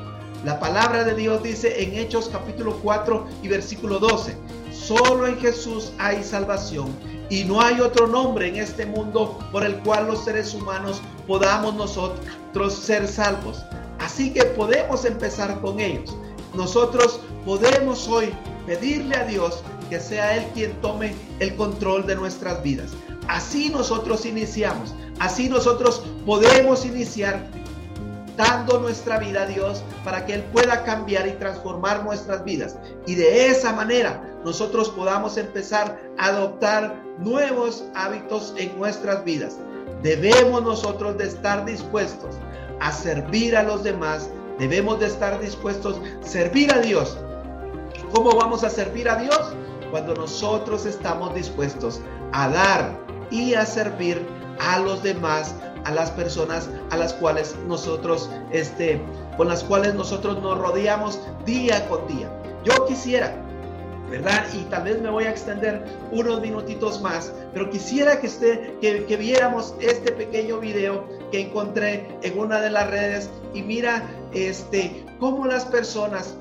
La 0.45 0.57
palabra 0.59 1.03
de 1.03 1.13
Dios 1.13 1.43
dice 1.43 1.83
en 1.83 1.95
Hechos 1.95 2.29
capítulo 2.31 2.77
4 2.81 3.27
y 3.43 3.49
versículo 3.49 3.99
12, 3.99 4.37
solo 4.71 5.27
en 5.27 5.37
Jesús 5.37 5.91
hay 5.97 6.23
salvación 6.23 6.95
y 7.29 7.43
no 7.43 7.59
hay 7.61 7.81
otro 7.81 8.07
nombre 8.07 8.47
en 8.47 8.55
este 8.55 8.85
mundo 8.85 9.37
por 9.51 9.65
el 9.65 9.75
cual 9.79 10.07
los 10.07 10.23
seres 10.23 10.53
humanos 10.53 11.01
podamos 11.27 11.75
nosotros 11.75 12.73
ser 12.73 13.05
salvos. 13.05 13.63
Así 13.99 14.31
que 14.31 14.45
podemos 14.45 15.03
empezar 15.03 15.59
con 15.59 15.79
ellos. 15.81 16.15
Nosotros 16.53 17.19
podemos 17.45 18.07
hoy 18.07 18.33
pedirle 18.65 19.15
a 19.17 19.25
Dios 19.25 19.61
que 19.91 19.99
sea 19.99 20.37
Él 20.37 20.45
quien 20.53 20.71
tome 20.79 21.13
el 21.39 21.53
control 21.57 22.07
de 22.07 22.15
nuestras 22.15 22.63
vidas. 22.63 22.91
Así 23.27 23.69
nosotros 23.69 24.25
iniciamos, 24.25 24.95
así 25.19 25.49
nosotros 25.49 26.01
podemos 26.25 26.85
iniciar 26.85 27.45
dando 28.37 28.79
nuestra 28.79 29.19
vida 29.19 29.41
a 29.41 29.47
Dios 29.47 29.83
para 30.05 30.25
que 30.25 30.35
Él 30.35 30.43
pueda 30.53 30.85
cambiar 30.85 31.27
y 31.27 31.31
transformar 31.31 32.05
nuestras 32.05 32.45
vidas. 32.45 32.77
Y 33.05 33.15
de 33.15 33.47
esa 33.47 33.73
manera 33.73 34.23
nosotros 34.45 34.89
podamos 34.91 35.35
empezar 35.35 35.99
a 36.17 36.27
adoptar 36.27 36.95
nuevos 37.19 37.83
hábitos 37.93 38.53
en 38.57 38.79
nuestras 38.79 39.25
vidas. 39.25 39.57
Debemos 40.03 40.63
nosotros 40.63 41.17
de 41.17 41.25
estar 41.25 41.65
dispuestos 41.65 42.37
a 42.79 42.93
servir 42.93 43.57
a 43.57 43.63
los 43.63 43.83
demás. 43.83 44.29
Debemos 44.57 45.01
de 45.01 45.07
estar 45.07 45.37
dispuestos 45.41 45.99
a 46.23 46.25
servir 46.25 46.73
a 46.73 46.79
Dios. 46.79 47.17
¿Cómo 48.13 48.31
vamos 48.37 48.63
a 48.63 48.69
servir 48.69 49.09
a 49.09 49.17
Dios? 49.17 49.53
Cuando 49.91 50.15
nosotros 50.15 50.85
estamos 50.85 51.35
dispuestos 51.35 52.01
a 52.31 52.49
dar 52.49 52.97
y 53.29 53.53
a 53.53 53.65
servir 53.65 54.25
a 54.59 54.79
los 54.79 55.03
demás, 55.03 55.55
a 55.83 55.91
las 55.91 56.11
personas 56.11 56.69
a 56.89 56.97
las 56.97 57.13
cuales 57.13 57.55
nosotros, 57.67 58.29
este, 58.51 59.01
con 59.37 59.47
las 59.47 59.63
cuales 59.63 59.93
nosotros 59.93 60.41
nos 60.41 60.57
rodeamos 60.57 61.19
día 61.45 61.87
con 61.89 62.07
día. 62.07 62.31
Yo 62.63 62.85
quisiera, 62.85 63.35
¿verdad? 64.09 64.45
Y 64.53 64.63
tal 64.65 64.83
vez 64.83 65.01
me 65.01 65.09
voy 65.09 65.23
a 65.23 65.31
extender 65.31 65.83
unos 66.11 66.41
minutitos 66.41 67.01
más, 67.01 67.33
pero 67.53 67.69
quisiera 67.69 68.19
que, 68.19 68.27
esté, 68.27 68.77
que, 68.81 69.05
que 69.05 69.17
viéramos 69.17 69.73
este 69.79 70.11
pequeño 70.11 70.59
video 70.59 71.05
que 71.31 71.41
encontré 71.41 72.07
en 72.21 72.37
una 72.37 72.61
de 72.61 72.69
las 72.69 72.89
redes 72.89 73.29
y 73.53 73.61
mira, 73.61 74.03
este, 74.33 75.05
cómo 75.19 75.47
las 75.47 75.65
personas 75.65 76.35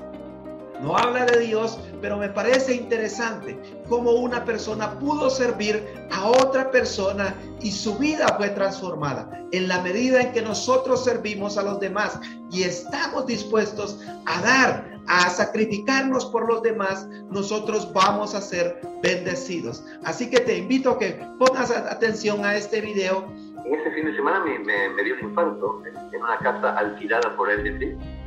no 0.81 0.97
habla 0.97 1.25
de 1.25 1.39
Dios, 1.39 1.79
pero 2.01 2.17
me 2.17 2.29
parece 2.29 2.75
interesante 2.75 3.57
cómo 3.87 4.11
una 4.11 4.43
persona 4.43 4.97
pudo 4.99 5.29
servir 5.29 5.85
a 6.11 6.27
otra 6.27 6.71
persona 6.71 7.35
y 7.61 7.71
su 7.71 7.97
vida 7.97 8.35
fue 8.37 8.49
transformada 8.49 9.29
en 9.51 9.67
la 9.67 9.81
medida 9.81 10.21
en 10.21 10.31
que 10.31 10.41
nosotros 10.41 11.03
servimos 11.03 11.57
a 11.57 11.63
los 11.63 11.79
demás 11.79 12.19
y 12.51 12.63
estamos 12.63 13.27
dispuestos 13.27 13.99
a 14.25 14.41
dar, 14.41 14.99
a 15.07 15.29
sacrificarnos 15.29 16.25
por 16.25 16.47
los 16.47 16.61
demás, 16.63 17.07
nosotros 17.29 17.91
vamos 17.93 18.33
a 18.33 18.41
ser 18.41 18.81
bendecidos. 19.03 19.83
Así 20.03 20.29
que 20.29 20.39
te 20.39 20.57
invito 20.57 20.91
a 20.91 20.99
que 20.99 21.19
pongas 21.37 21.71
atención 21.71 22.43
a 22.45 22.55
este 22.55 22.81
video. 22.81 23.25
Ese 23.65 23.91
fin 23.91 24.05
de 24.05 24.15
semana 24.15 24.39
me, 24.39 25.03
dio 25.03 25.15
un 25.15 25.29
infarto 25.29 25.83
en 25.85 26.21
una 26.21 26.37
casa 26.39 26.77
alquilada 26.77 27.35
por 27.35 27.49
LDT 27.49 28.20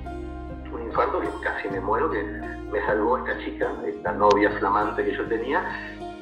infarto 0.94 1.20
que 1.20 1.28
casi 1.42 1.68
me 1.70 1.80
muero, 1.80 2.08
que 2.08 2.22
me 2.22 2.80
salvó 2.86 3.18
esta 3.18 3.36
chica, 3.44 3.68
esta 3.84 4.12
novia 4.12 4.48
flamante 4.60 5.04
que 5.04 5.16
yo 5.16 5.26
tenía, 5.26 5.60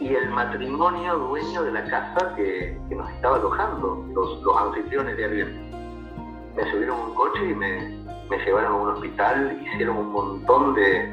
y 0.01 0.15
el 0.15 0.31
matrimonio 0.31 1.19
dueño 1.19 1.63
de 1.63 1.73
la 1.73 1.85
casa 1.85 2.35
que, 2.37 2.79
nos 2.89 3.11
estaba 3.11 3.37
alojando, 3.37 4.07
los, 4.15 4.43
los 4.43 4.57
anfitriones 4.57 5.15
de 5.19 5.25
Airbnb. 5.25 6.57
Me 6.57 6.71
subieron 6.71 7.01
un 7.01 7.15
coche 7.15 7.51
y 7.51 7.55
me, 7.55 7.99
me 8.31 8.39
llevaron 8.39 8.73
a 8.73 8.77
un 8.77 8.89
hospital, 8.89 9.61
hicieron 9.63 9.99
un 9.99 10.11
montón 10.11 10.75
de 10.75 11.13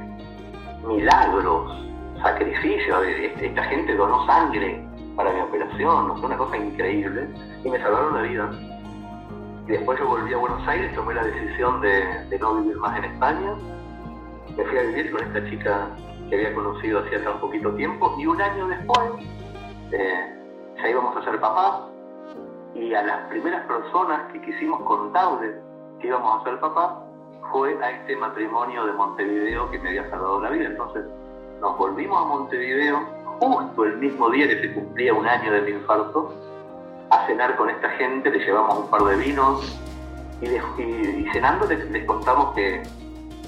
milagros, 0.88 1.86
sacrificios, 2.24 3.06
esta 3.42 3.64
gente 3.64 3.94
donó 3.94 4.26
sangre 4.26 4.82
para 5.18 5.34
mi 5.34 5.42
operación, 5.42 6.18
fue 6.18 6.28
una 6.28 6.38
cosa 6.38 6.56
increíble, 6.56 7.28
y 7.66 7.70
me 7.70 7.78
salvaron 7.80 8.16
la 8.16 8.22
vida. 8.22 8.79
Después 9.70 10.00
yo 10.00 10.08
volví 10.08 10.34
a 10.34 10.38
Buenos 10.38 10.68
Aires, 10.68 10.96
tomé 10.96 11.14
la 11.14 11.24
decisión 11.24 11.80
de, 11.80 12.40
no 12.40 12.56
vivir 12.56 12.76
más 12.78 12.98
en 12.98 13.06
España, 13.06 13.54
me 14.58 14.66
fui 14.66 14.78
a 14.80 14.82
vivir 14.82 15.12
con 15.12 15.22
esta 15.22 15.48
chica 15.48 15.90
que 16.28 16.36
había 16.38 16.56
conocido 16.56 17.02
hacía 17.02 17.24
tan 17.24 17.40
poquito 17.40 17.72
tiempo, 17.76 18.16
y 18.18 18.26
un 18.26 18.42
año 18.42 18.68
después 18.68 19.12
eh, 19.92 20.36
ya 20.76 20.90
íbamos 20.90 21.16
a 21.16 21.24
ser 21.24 21.40
papás, 21.40 21.84
y 22.74 22.96
a 22.96 23.04
las 23.04 23.28
primeras 23.28 23.64
personas 23.68 24.32
que 24.34 24.42
quisimos 24.42 24.82
contarles 24.82 25.58
que 26.02 26.08
íbamos 26.08 26.42
a 26.42 26.44
ser 26.46 26.60
papás, 26.60 26.90
fue 27.52 27.78
a 27.84 27.92
este 27.92 28.16
matrimonio 28.16 28.88
de 28.88 28.94
Montevideo 28.94 29.70
que 29.70 29.78
me 29.78 29.90
había 29.90 30.10
salvado 30.10 30.42
la 30.42 30.50
vida. 30.50 30.66
Entonces 30.66 31.06
nos 31.62 31.78
volvimos 31.78 32.20
a 32.20 32.26
Montevideo 32.26 33.02
justo 33.40 33.86
el 33.86 33.98
mismo 33.98 34.32
día 34.32 34.48
que 34.48 34.62
se 34.62 34.74
cumplía 34.74 35.14
un 35.14 35.28
año 35.28 35.52
de 35.52 35.62
mi 35.62 35.72
infarto 35.72 36.34
a 37.10 37.28
cenar 37.28 37.56
con 37.58 37.70
esta 37.70 37.90
gente, 37.92 38.30
le 38.30 38.40
llevamos 38.40 38.80
un 38.80 38.90
par 38.90 39.04
de 39.04 39.16
vinos 39.18 39.80
y, 40.42 41.26
cenando 41.32 41.66
les, 41.68 42.06
contamos 42.06 42.54
que 42.56 42.84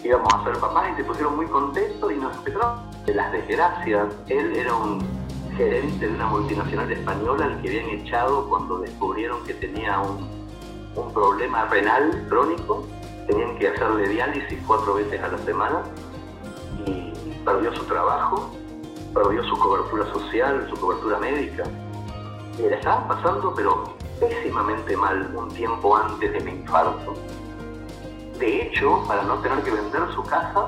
íbamos 0.03 0.33
a 0.33 0.43
ser 0.43 0.57
papás 0.59 0.89
y 0.93 0.95
se 0.97 1.03
pusieron 1.03 1.35
muy 1.35 1.45
contentos 1.47 2.11
y 2.11 2.15
nos 2.15 2.35
empezaron 2.37 2.79
de 3.05 3.13
las 3.13 3.31
desgracias. 3.31 4.07
Él 4.27 4.55
era 4.55 4.73
un 4.73 5.01
gerente 5.55 6.07
de 6.07 6.13
una 6.13 6.27
multinacional 6.27 6.91
española 6.91 7.45
al 7.45 7.61
que 7.61 7.67
habían 7.69 7.89
echado 7.89 8.49
cuando 8.49 8.79
descubrieron 8.79 9.43
que 9.43 9.53
tenía 9.53 9.99
un, 9.99 10.27
un 10.95 11.13
problema 11.13 11.65
renal 11.65 12.25
crónico 12.29 12.85
tenían 13.27 13.57
que 13.57 13.67
hacerle 13.67 14.07
diálisis 14.09 14.59
cuatro 14.65 14.95
veces 14.95 15.21
a 15.21 15.27
la 15.29 15.37
semana 15.39 15.83
y 16.85 17.13
perdió 17.45 17.73
su 17.75 17.83
trabajo, 17.85 18.51
perdió 19.13 19.43
su 19.43 19.57
cobertura 19.57 20.11
social, 20.13 20.67
su 20.69 20.79
cobertura 20.79 21.19
médica. 21.19 21.63
Le 22.57 22.75
estaba 22.75 23.07
pasando, 23.07 23.53
pero 23.55 23.95
pésimamente 24.19 24.95
mal 24.95 25.33
un 25.35 25.49
tiempo 25.49 25.95
antes 25.95 26.31
de 26.31 26.39
mi 26.41 26.51
infarto. 26.51 27.13
De 28.39 28.63
hecho, 28.63 29.03
para 29.07 29.23
no 29.23 29.35
tener 29.39 29.63
que 29.63 29.71
vender 29.71 30.01
su 30.13 30.23
casa, 30.23 30.67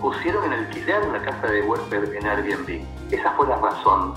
pusieron 0.00 0.44
en 0.44 0.52
alquiler 0.52 1.06
la 1.08 1.22
casa 1.22 1.46
de 1.46 1.62
huésped 1.62 2.14
en 2.14 2.26
Airbnb. 2.26 2.84
Esa 3.10 3.32
fue 3.32 3.46
la 3.46 3.56
razón 3.56 4.14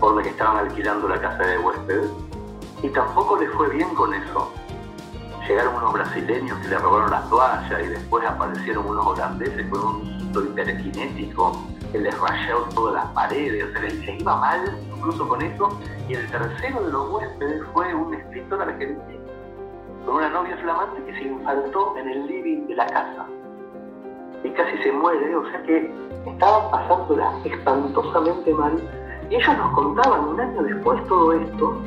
por 0.00 0.16
la 0.16 0.22
que 0.22 0.30
estaban 0.30 0.56
alquilando 0.56 1.08
la 1.08 1.20
casa 1.20 1.42
de 1.42 1.58
huésped. 1.58 2.02
Y 2.82 2.88
tampoco 2.90 3.36
les 3.38 3.50
fue 3.52 3.68
bien 3.70 3.94
con 3.94 4.14
eso 4.14 4.52
llegaron 5.48 5.76
unos 5.76 5.92
brasileños 5.92 6.58
que 6.58 6.68
le 6.68 6.78
robaron 6.78 7.10
las 7.10 7.28
toallas 7.28 7.84
y 7.84 7.88
después 7.88 8.26
aparecieron 8.26 8.86
unos 8.86 9.06
holandeses 9.06 9.66
con 9.70 9.84
un 9.84 10.26
hiperkinético 10.34 11.52
les 11.98 12.18
rayó 12.18 12.62
todas 12.74 12.94
las 12.94 13.06
paredes, 13.12 13.64
o 13.64 13.78
sea, 13.78 13.90
se 13.90 14.12
iba 14.12 14.36
mal 14.36 14.78
incluso 14.96 15.28
con 15.28 15.42
eso. 15.42 15.68
Y 16.08 16.14
el 16.14 16.30
tercero 16.30 16.84
de 16.84 16.92
los 16.92 17.10
huéspedes 17.10 17.62
fue 17.72 17.94
un 17.94 18.14
escritor 18.14 18.62
argentino 18.62 19.26
con 20.04 20.16
una 20.16 20.28
novia 20.28 20.56
flamante 20.58 21.02
que 21.04 21.12
se 21.14 21.24
infartó 21.24 21.96
en 21.98 22.08
el 22.08 22.26
living 22.26 22.66
de 22.68 22.76
la 22.76 22.86
casa 22.86 23.26
y 24.44 24.50
casi 24.50 24.78
se 24.82 24.92
muere, 24.92 25.34
o 25.34 25.50
sea 25.50 25.62
que 25.64 25.92
estaban 26.26 26.70
pasándola 26.70 27.32
espantosamente 27.44 28.54
mal. 28.54 28.80
Y 29.28 29.34
ellos 29.34 29.58
nos 29.58 29.72
contaban 29.74 30.28
un 30.28 30.40
año 30.40 30.62
después 30.62 31.04
todo 31.08 31.32
esto, 31.32 31.80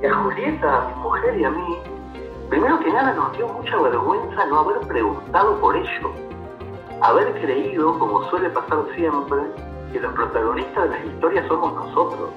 que 0.00 0.06
a 0.06 0.14
Julieta, 0.14 0.92
mi 0.94 1.02
mujer 1.02 1.40
y 1.40 1.44
a 1.44 1.50
mí, 1.50 1.78
Primero 2.48 2.78
que 2.78 2.92
nada 2.92 3.14
nos 3.14 3.36
dio 3.36 3.48
mucha 3.48 3.76
vergüenza 3.80 4.46
no 4.46 4.60
haber 4.60 4.78
preguntado 4.86 5.58
por 5.60 5.76
ello, 5.76 6.12
haber 7.04 7.34
creído, 7.40 7.98
como 7.98 8.24
suele 8.30 8.48
pasar 8.50 8.78
siempre, 8.94 9.38
que 9.92 10.00
los 10.00 10.12
protagonistas 10.14 10.84
de 10.84 10.90
las 10.90 11.06
historias 11.06 11.46
somos 11.48 11.74
nosotros, 11.74 12.30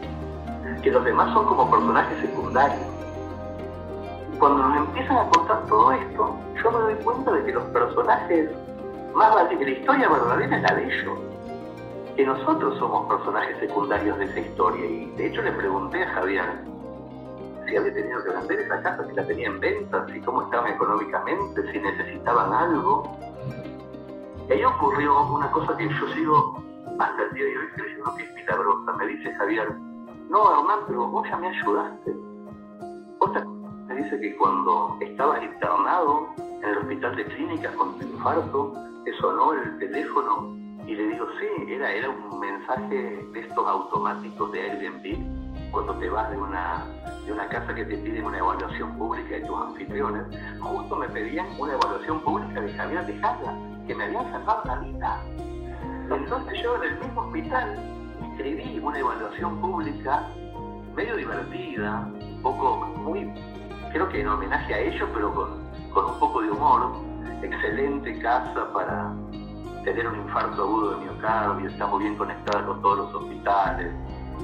que 0.84 0.92
los 0.92 1.04
demás 1.06 1.34
son 1.34 1.46
como 1.46 1.72
personajes 1.72 2.20
secundarios. 2.20 2.86
Cuando 4.40 4.68
nos 4.68 4.78
empiezan 4.78 5.18
a 5.18 5.30
contar 5.30 5.66
todo 5.68 5.92
esto, 5.94 6.36
yo 6.62 6.72
me 6.72 6.80
doy 6.80 6.96
cuenta 6.96 7.32
de 7.32 7.46
que 7.46 7.54
los 7.54 7.64
personajes 7.66 8.50
más 9.16 9.48
que 9.48 9.56
la 9.66 9.72
historia 9.72 10.10
verdadera 10.10 10.58
es 10.58 10.62
la 10.62 10.76
de 10.76 10.84
ellos, 10.84 11.20
que 12.16 12.26
nosotros 12.26 12.78
somos 12.78 13.08
personajes 13.08 13.58
secundarios 13.60 14.20
de 14.20 14.26
esa 14.26 14.40
historia. 14.40 14.86
Y 14.86 15.06
de 15.12 15.28
hecho 15.28 15.42
le 15.42 15.52
pregunté 15.54 16.04
a 16.04 16.10
Javier, 16.10 16.44
si 17.68 17.78
había 17.78 17.94
tenido 17.94 18.24
que 18.24 18.30
vender 18.32 18.60
esa 18.60 18.82
casa, 18.84 19.08
si 19.08 19.16
la 19.16 19.26
tenía 19.26 19.48
en 19.48 19.60
venta, 19.60 20.06
si 20.12 20.20
cómo 20.22 20.44
estaban 20.44 20.72
económicamente, 20.74 21.72
si 21.72 21.80
necesitaban 21.80 22.54
algo. 22.54 23.18
Y 24.48 24.54
ahí 24.54 24.64
ocurrió 24.64 25.26
una 25.28 25.52
cosa 25.52 25.76
que 25.76 25.90
yo 25.90 26.08
sigo 26.14 26.64
hasta 27.00 27.24
el 27.24 27.34
día 27.34 27.46
de 27.46 27.58
hoy 27.58 27.68
creyendo 27.76 28.16
que 28.16 28.24
es 28.24 28.34
milagrosa. 28.34 28.94
Me 28.94 29.08
dice 29.08 29.34
Javier, 29.36 29.76
no 30.30 30.52
Hernán, 30.52 30.80
pero 30.88 31.08
vos 31.08 31.28
ya 31.30 31.38
me 31.38 31.48
ayudaste. 31.50 32.16
Otra 33.20 33.46
me 33.88 33.96
dice 33.96 34.20
que 34.20 34.38
cuando 34.38 34.98
estaba 35.02 35.44
internado 35.44 36.28
en 36.38 36.64
el 36.64 36.78
hospital 36.78 37.16
de 37.16 37.26
clínicas 37.26 37.76
con 37.76 37.98
tu 37.98 38.06
infarto, 38.06 38.74
que 39.04 39.14
sonó 39.20 39.54
el 39.54 39.78
teléfono 39.80 40.56
y 40.86 40.96
le 40.96 41.08
digo, 41.08 41.28
sí, 41.40 41.72
era, 41.72 41.92
era 41.92 42.10
un 42.10 42.40
mensaje 42.40 43.28
de 43.34 43.40
estos 43.40 43.68
automáticos 43.68 44.52
de 44.54 44.62
Airbnb, 44.62 45.72
cuando 45.72 45.94
te 45.96 46.10
vas 46.10 46.32
de 46.32 46.38
una 46.38 46.86
de 47.26 47.34
una 47.34 47.48
casa 47.50 47.76
que 47.76 47.84
te 47.84 47.98
piden 47.98 48.24
una 48.24 48.38
evaluación 48.38 48.98
pública 48.98 49.36
de 49.36 49.42
tus 49.42 49.62
anfitriones, 49.62 50.24
justo 50.62 50.96
me 50.96 51.10
pedían 51.10 51.48
una 51.60 51.74
evaluación 51.74 52.22
pública 52.22 52.62
de 52.62 52.72
Javier 52.72 53.06
Tejada, 53.06 53.77
que 53.88 53.96
me 53.96 54.04
habían 54.04 54.30
salvado 54.32 54.64
la 54.66 54.76
vida. 54.80 55.22
Entonces 56.12 56.62
yo 56.62 56.76
en 56.76 56.84
el 56.84 57.00
mismo 57.00 57.22
hospital 57.22 57.76
escribí 58.32 58.80
una 58.80 59.00
evaluación 59.00 59.60
pública 59.60 60.28
medio 60.96 61.16
divertida, 61.16 62.10
un 62.14 62.42
poco 62.42 62.86
muy, 62.98 63.32
creo 63.92 64.10
que 64.10 64.22
en 64.22 64.28
homenaje 64.28 64.74
a 64.74 64.80
ellos, 64.80 65.10
pero 65.14 65.34
con, 65.34 65.70
con 65.94 66.06
un 66.06 66.20
poco 66.20 66.42
de 66.42 66.52
humor. 66.52 66.92
Excelente 67.42 68.20
casa 68.20 68.74
para 68.74 69.14
tener 69.84 70.08
un 70.08 70.16
infarto 70.16 70.64
agudo 70.64 70.92
de 70.92 71.06
miocardio, 71.06 71.70
está 71.70 71.88
muy 71.88 72.04
bien 72.04 72.18
conectada 72.18 72.66
con 72.66 72.82
todos 72.82 72.98
los 72.98 73.16
hospitales, 73.16 73.94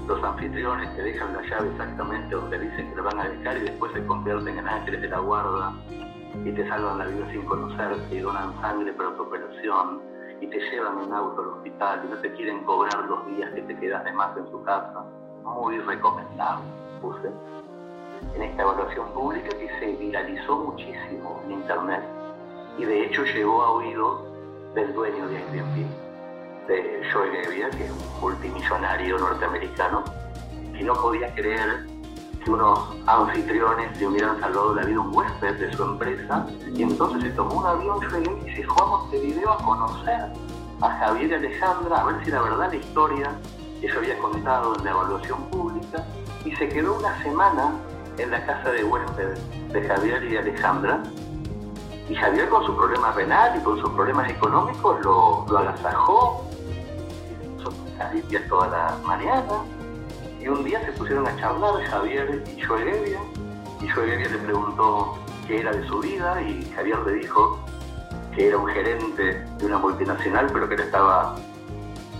los 0.07 0.23
anfitriones 0.23 0.95
te 0.95 1.01
dejan 1.01 1.33
la 1.33 1.41
llave 1.41 1.69
exactamente 1.71 2.35
donde 2.35 2.59
dicen 2.59 2.89
que 2.89 2.95
la 2.97 3.01
van 3.03 3.19
a 3.19 3.29
dejar 3.29 3.57
y 3.57 3.61
después 3.61 3.91
se 3.93 4.05
convierten 4.05 4.57
en 4.57 4.67
ángeles 4.67 5.01
de 5.01 5.09
la 5.09 5.19
guarda 5.19 5.73
y 6.45 6.51
te 6.51 6.67
salvan 6.67 6.97
la 6.97 7.05
vida 7.05 7.29
sin 7.31 7.45
conocerte 7.45 8.15
y 8.15 8.19
donan 8.19 8.59
sangre 8.61 8.91
para 8.93 9.15
tu 9.15 9.23
operación 9.23 10.01
y 10.41 10.47
te 10.47 10.59
llevan 10.59 10.99
en 11.01 11.13
auto 11.13 11.41
al 11.41 11.47
hospital 11.49 12.01
y 12.05 12.09
no 12.09 12.17
te 12.17 12.33
quieren 12.33 12.63
cobrar 12.63 13.05
los 13.07 13.25
días 13.27 13.51
que 13.53 13.61
te 13.61 13.77
quedas 13.77 14.03
de 14.03 14.11
más 14.13 14.35
en 14.37 14.49
su 14.51 14.63
casa. 14.63 15.05
Muy 15.43 15.79
recomendable, 15.79 16.65
puse. 17.01 17.29
En 18.35 18.41
esta 18.41 18.61
evaluación 18.63 19.07
pública 19.13 19.49
que 19.49 19.69
se 19.79 19.95
viralizó 19.97 20.57
muchísimo 20.57 21.41
en 21.45 21.51
internet 21.51 22.03
y 22.77 22.85
de 22.85 23.05
hecho 23.05 23.23
llegó 23.23 23.61
a 23.61 23.71
oídos 23.71 24.23
del 24.73 24.93
dueño 24.93 25.27
de 25.27 25.37
Airbnb 25.37 26.03
de 26.67 27.01
Joe 27.11 27.29
Gebbia, 27.29 27.69
que 27.71 27.85
es 27.85 27.91
un 27.91 28.21
multimillonario 28.21 29.17
norteamericano, 29.17 30.03
que 30.75 30.83
no 30.83 30.93
podía 30.93 31.33
creer 31.35 31.85
que 32.43 32.51
unos 32.51 32.79
anfitriones 33.05 33.97
le 33.99 34.07
hubieran 34.07 34.39
salvado 34.39 34.75
la 34.75 34.83
vida 34.83 34.99
un 34.99 35.15
huésped 35.15 35.59
de 35.59 35.73
su 35.73 35.83
empresa, 35.83 36.45
y 36.73 36.83
entonces 36.83 37.23
se 37.23 37.29
tomó 37.31 37.59
un 37.59 37.65
avión 37.65 37.99
Joe 38.09 38.41
y 38.45 38.55
se 38.55 38.63
fue 38.63 38.83
a 38.83 38.85
Montevideo 38.85 39.51
a 39.51 39.57
conocer 39.57 40.31
a 40.81 40.89
Javier 40.89 41.29
y 41.29 41.33
Alejandra, 41.33 42.01
a 42.01 42.03
ver 42.05 42.23
si 42.23 42.29
era 42.29 42.41
verdad 42.41 42.69
la 42.69 42.75
historia 42.75 43.31
que 43.79 43.87
yo 43.87 43.97
había 43.97 44.17
contado 44.19 44.75
en 44.77 44.83
la 44.83 44.91
evaluación 44.91 45.43
pública, 45.45 46.05
y 46.45 46.55
se 46.55 46.67
quedó 46.69 46.95
una 46.97 47.21
semana 47.23 47.71
en 48.17 48.31
la 48.31 48.45
casa 48.45 48.69
de 48.71 48.83
huésped 48.83 49.37
de 49.71 49.87
Javier 49.87 50.23
y 50.23 50.37
Alejandra, 50.37 51.01
y 52.09 52.15
Javier 52.15 52.49
con 52.49 52.65
su 52.65 52.75
problema 52.75 53.11
renal 53.13 53.57
y 53.57 53.63
con 53.63 53.79
sus 53.79 53.89
problemas 53.91 54.29
económicos 54.29 54.99
lo, 55.03 55.45
lo 55.49 55.57
agasajó, 55.57 56.45
limpias 58.13 58.47
toda 58.49 58.67
la 58.67 58.97
mañana. 59.05 59.63
Y 60.43 60.47
un 60.49 60.61
día 60.65 60.83
se 60.85 60.91
pusieron 60.91 61.25
a 61.25 61.33
charlar 61.37 61.81
Javier 61.85 62.43
y 62.53 62.61
Joe 62.61 62.83
Gebbia. 62.83 63.19
Y 63.79 63.87
Joe 63.87 64.05
Gebbia 64.05 64.27
le 64.27 64.37
preguntó 64.39 65.17
qué 65.47 65.61
era 65.61 65.71
de 65.71 65.87
su 65.87 65.99
vida 65.99 66.41
y 66.41 66.65
Javier 66.75 66.99
le 67.05 67.13
dijo 67.13 67.63
que 68.35 68.49
era 68.49 68.57
un 68.57 68.67
gerente 68.67 69.45
de 69.57 69.65
una 69.65 69.77
multinacional, 69.77 70.47
pero 70.51 70.67
que 70.67 70.75
él 70.75 70.81
estaba 70.81 71.35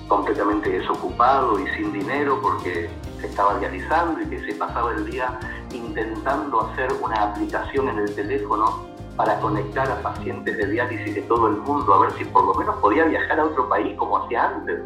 completamente 0.08 0.70
desocupado 0.70 1.60
y 1.60 1.68
sin 1.76 1.92
dinero 1.92 2.40
porque 2.42 2.90
se 3.20 3.28
estaba 3.28 3.60
realizando 3.60 4.22
y 4.22 4.26
que 4.28 4.40
se 4.46 4.54
pasaba 4.54 4.94
el 4.94 5.06
día 5.12 5.38
intentando 5.74 6.62
hacer 6.62 6.94
una 7.02 7.24
aplicación 7.24 7.90
en 7.90 8.00
el 8.00 8.16
teléfono 8.16 8.86
para 9.18 9.38
conectar 9.42 9.92
a 9.92 10.02
pacientes 10.02 10.58
de 10.58 10.68
diálisis 10.68 11.16
de 11.16 11.22
todo 11.24 11.48
el 11.48 11.58
mundo, 11.58 11.94
a 11.94 12.00
ver 12.00 12.14
si 12.14 12.24
por 12.24 12.46
lo 12.46 12.54
menos 12.54 12.78
podía 12.78 13.04
viajar 13.04 13.42
a 13.42 13.46
otro 13.46 13.68
país 13.68 13.98
como 13.98 14.20
hacía 14.20 14.48
antes. 14.48 14.80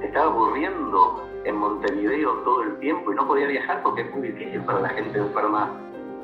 Se 0.00 0.06
estaba 0.06 0.26
aburriendo 0.26 1.28
en 1.48 1.56
Montevideo 1.56 2.32
todo 2.44 2.62
el 2.62 2.78
tiempo 2.78 3.10
y 3.10 3.16
no 3.16 3.26
podía 3.26 3.46
viajar 3.46 3.82
porque 3.82 4.02
es 4.02 4.14
muy 4.14 4.28
difícil 4.28 4.60
para 4.62 4.80
la 4.80 4.88
gente 4.90 5.18
enferma 5.18 5.70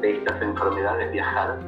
de 0.00 0.18
estas 0.18 0.42
enfermedades 0.42 1.10
viajar. 1.12 1.58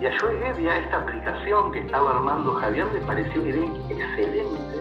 Y 0.00 0.06
a 0.06 0.18
Joy 0.18 0.68
a 0.68 0.76
esta 0.76 0.98
aplicación 0.98 1.72
que 1.72 1.78
estaba 1.78 2.10
armando 2.10 2.52
Javier, 2.54 2.86
le 2.92 3.00
pareció 3.00 3.40
una 3.40 3.50
idea 3.50 3.70
excelente. 3.88 4.76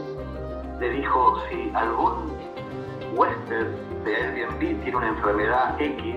Le 0.80 0.90
dijo, 0.90 1.42
si 1.50 1.72
algún 1.76 2.34
huésped 3.16 3.68
de 4.04 4.16
Airbnb 4.16 4.60
tiene 4.84 4.98
una 4.98 5.08
enfermedad 5.08 5.80
X, 5.80 6.16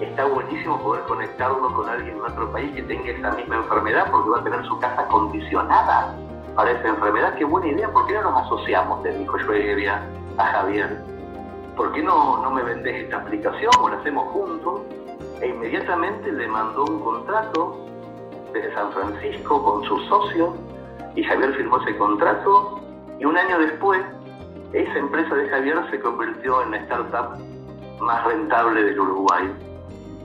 está 0.00 0.24
buenísimo 0.24 0.80
poder 0.82 1.04
conectarlo 1.04 1.72
con 1.72 1.88
alguien 1.88 2.16
en 2.16 2.22
otro 2.22 2.50
país 2.50 2.74
que 2.74 2.82
tenga 2.82 3.10
esa 3.10 3.30
misma 3.32 3.56
enfermedad 3.56 4.10
porque 4.10 4.30
va 4.30 4.40
a 4.40 4.44
tener 4.44 4.66
su 4.66 4.78
casa 4.80 5.06
condicionada 5.06 6.16
para 6.56 6.72
esa 6.72 6.88
enfermedad. 6.88 7.34
Qué 7.36 7.44
buena 7.44 7.68
idea, 7.68 7.88
¿por 7.92 8.06
qué 8.08 8.14
no 8.14 8.22
nos 8.22 8.42
asociamos? 8.46 9.04
Le 9.04 9.16
dijo 9.18 9.38
Joy 9.38 9.68
a 10.38 10.44
Javier. 10.44 11.02
¿Por 11.76 11.92
qué 11.92 12.02
no, 12.02 12.42
no 12.42 12.50
me 12.50 12.62
vendes 12.62 13.04
esta 13.04 13.18
aplicación 13.18 13.70
o 13.80 13.88
la 13.88 13.96
hacemos 13.96 14.28
juntos? 14.32 14.82
E 15.40 15.48
inmediatamente 15.48 16.32
le 16.32 16.48
mandó 16.48 16.84
un 16.84 17.00
contrato 17.00 17.86
desde 18.52 18.72
San 18.74 18.92
Francisco 18.92 19.62
con 19.62 19.84
su 19.84 19.98
socio 20.08 20.54
y 21.14 21.22
Javier 21.22 21.54
firmó 21.54 21.80
ese 21.82 21.96
contrato 21.96 22.80
y 23.18 23.24
un 23.24 23.36
año 23.36 23.58
después 23.58 24.00
esa 24.72 24.98
empresa 24.98 25.34
de 25.34 25.48
Javier 25.48 25.78
se 25.90 26.00
convirtió 26.00 26.62
en 26.62 26.70
la 26.72 26.76
startup 26.78 27.38
más 28.00 28.24
rentable 28.24 28.82
del 28.82 29.00
Uruguay 29.00 29.50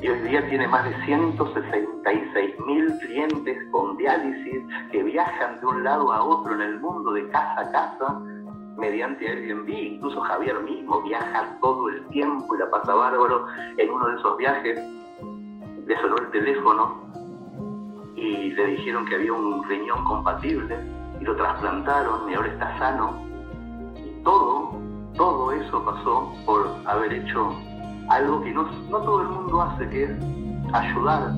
y 0.02 0.10
hoy 0.10 0.20
día 0.22 0.48
tiene 0.50 0.68
más 0.68 0.84
de 0.84 1.06
166 1.06 2.60
mil 2.66 2.98
clientes 3.00 3.58
con 3.72 3.98
diálisis 3.98 4.64
que 4.92 5.04
viajan 5.04 5.60
de 5.60 5.66
un 5.66 5.84
lado 5.84 6.12
a 6.12 6.24
otro 6.24 6.54
en 6.56 6.62
el 6.62 6.80
mundo 6.80 7.12
de 7.14 7.30
casa 7.30 7.62
a 7.62 7.72
casa 7.72 8.22
mediante 8.78 9.28
Airbnb. 9.28 9.70
Incluso 9.70 10.22
Javier 10.22 10.60
mismo 10.62 11.02
viaja 11.02 11.58
todo 11.62 11.90
el 11.90 12.06
tiempo 12.08 12.56
y 12.56 12.60
la 12.60 12.70
pasa 12.70 12.94
bárbaro. 12.94 13.48
En 13.78 13.90
uno 13.90 14.08
de 14.08 14.16
esos 14.16 14.38
viajes 14.38 14.80
le 15.86 16.02
sonó 16.02 16.18
el 16.18 16.32
teléfono 16.32 17.02
y 18.16 18.52
le 18.52 18.66
dijeron 18.68 19.06
que 19.06 19.16
había 19.16 19.34
un 19.34 19.64
riñón 19.68 20.04
compatible 20.06 20.78
y 21.20 21.24
lo 21.24 21.36
trasplantaron 21.36 22.30
y 22.30 22.34
ahora 22.34 22.50
está 22.50 22.78
sano. 22.78 23.14
Y 23.96 24.24
todo, 24.24 24.80
todo 25.16 25.52
eso 25.52 25.84
pasó 25.84 26.34
por 26.46 26.68
haber 26.86 27.14
hecho 27.14 27.54
algo 28.10 28.42
que 28.42 28.52
no, 28.52 28.64
no 28.90 29.02
todo 29.02 29.22
el 29.22 29.28
mundo 29.30 29.62
hace, 29.62 29.90
que 29.90 30.04
es 30.04 30.12
ayudar. 30.74 31.32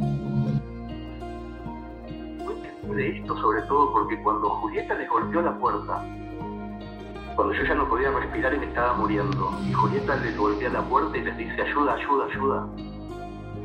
De 2.95 3.17
esto 3.17 3.35
sobre 3.37 3.61
todo 3.63 3.91
porque 3.91 4.21
cuando 4.21 4.49
Julieta 4.49 4.93
les 4.95 5.09
golpeó 5.09 5.41
la 5.41 5.57
puerta, 5.57 6.03
cuando 7.35 7.53
yo 7.53 7.63
ya 7.63 7.75
no 7.75 7.87
podía 7.87 8.11
respirar 8.11 8.53
y 8.53 8.59
me 8.59 8.65
estaba 8.65 8.93
muriendo, 8.93 9.51
y 9.65 9.73
Julieta 9.73 10.15
les 10.17 10.37
golpea 10.37 10.69
la 10.69 10.81
puerta 10.81 11.17
y 11.17 11.21
les 11.21 11.37
dice, 11.37 11.61
ayuda, 11.61 11.93
ayuda, 11.93 12.25
ayuda, 12.25 12.67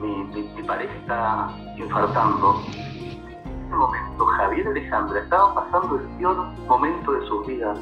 mi, 0.00 0.62
pareja 0.62 0.94
está 0.94 1.48
infartando. 1.76 2.60
En 2.72 3.66
ese 3.66 3.74
momento, 3.74 4.26
Javier 4.26 4.66
y 4.66 4.68
Alejandra 4.68 5.20
estaban 5.20 5.54
pasando 5.54 5.96
el 5.96 6.06
peor 6.16 6.36
momento 6.66 7.12
de 7.12 7.26
sus 7.26 7.46
vidas. 7.46 7.78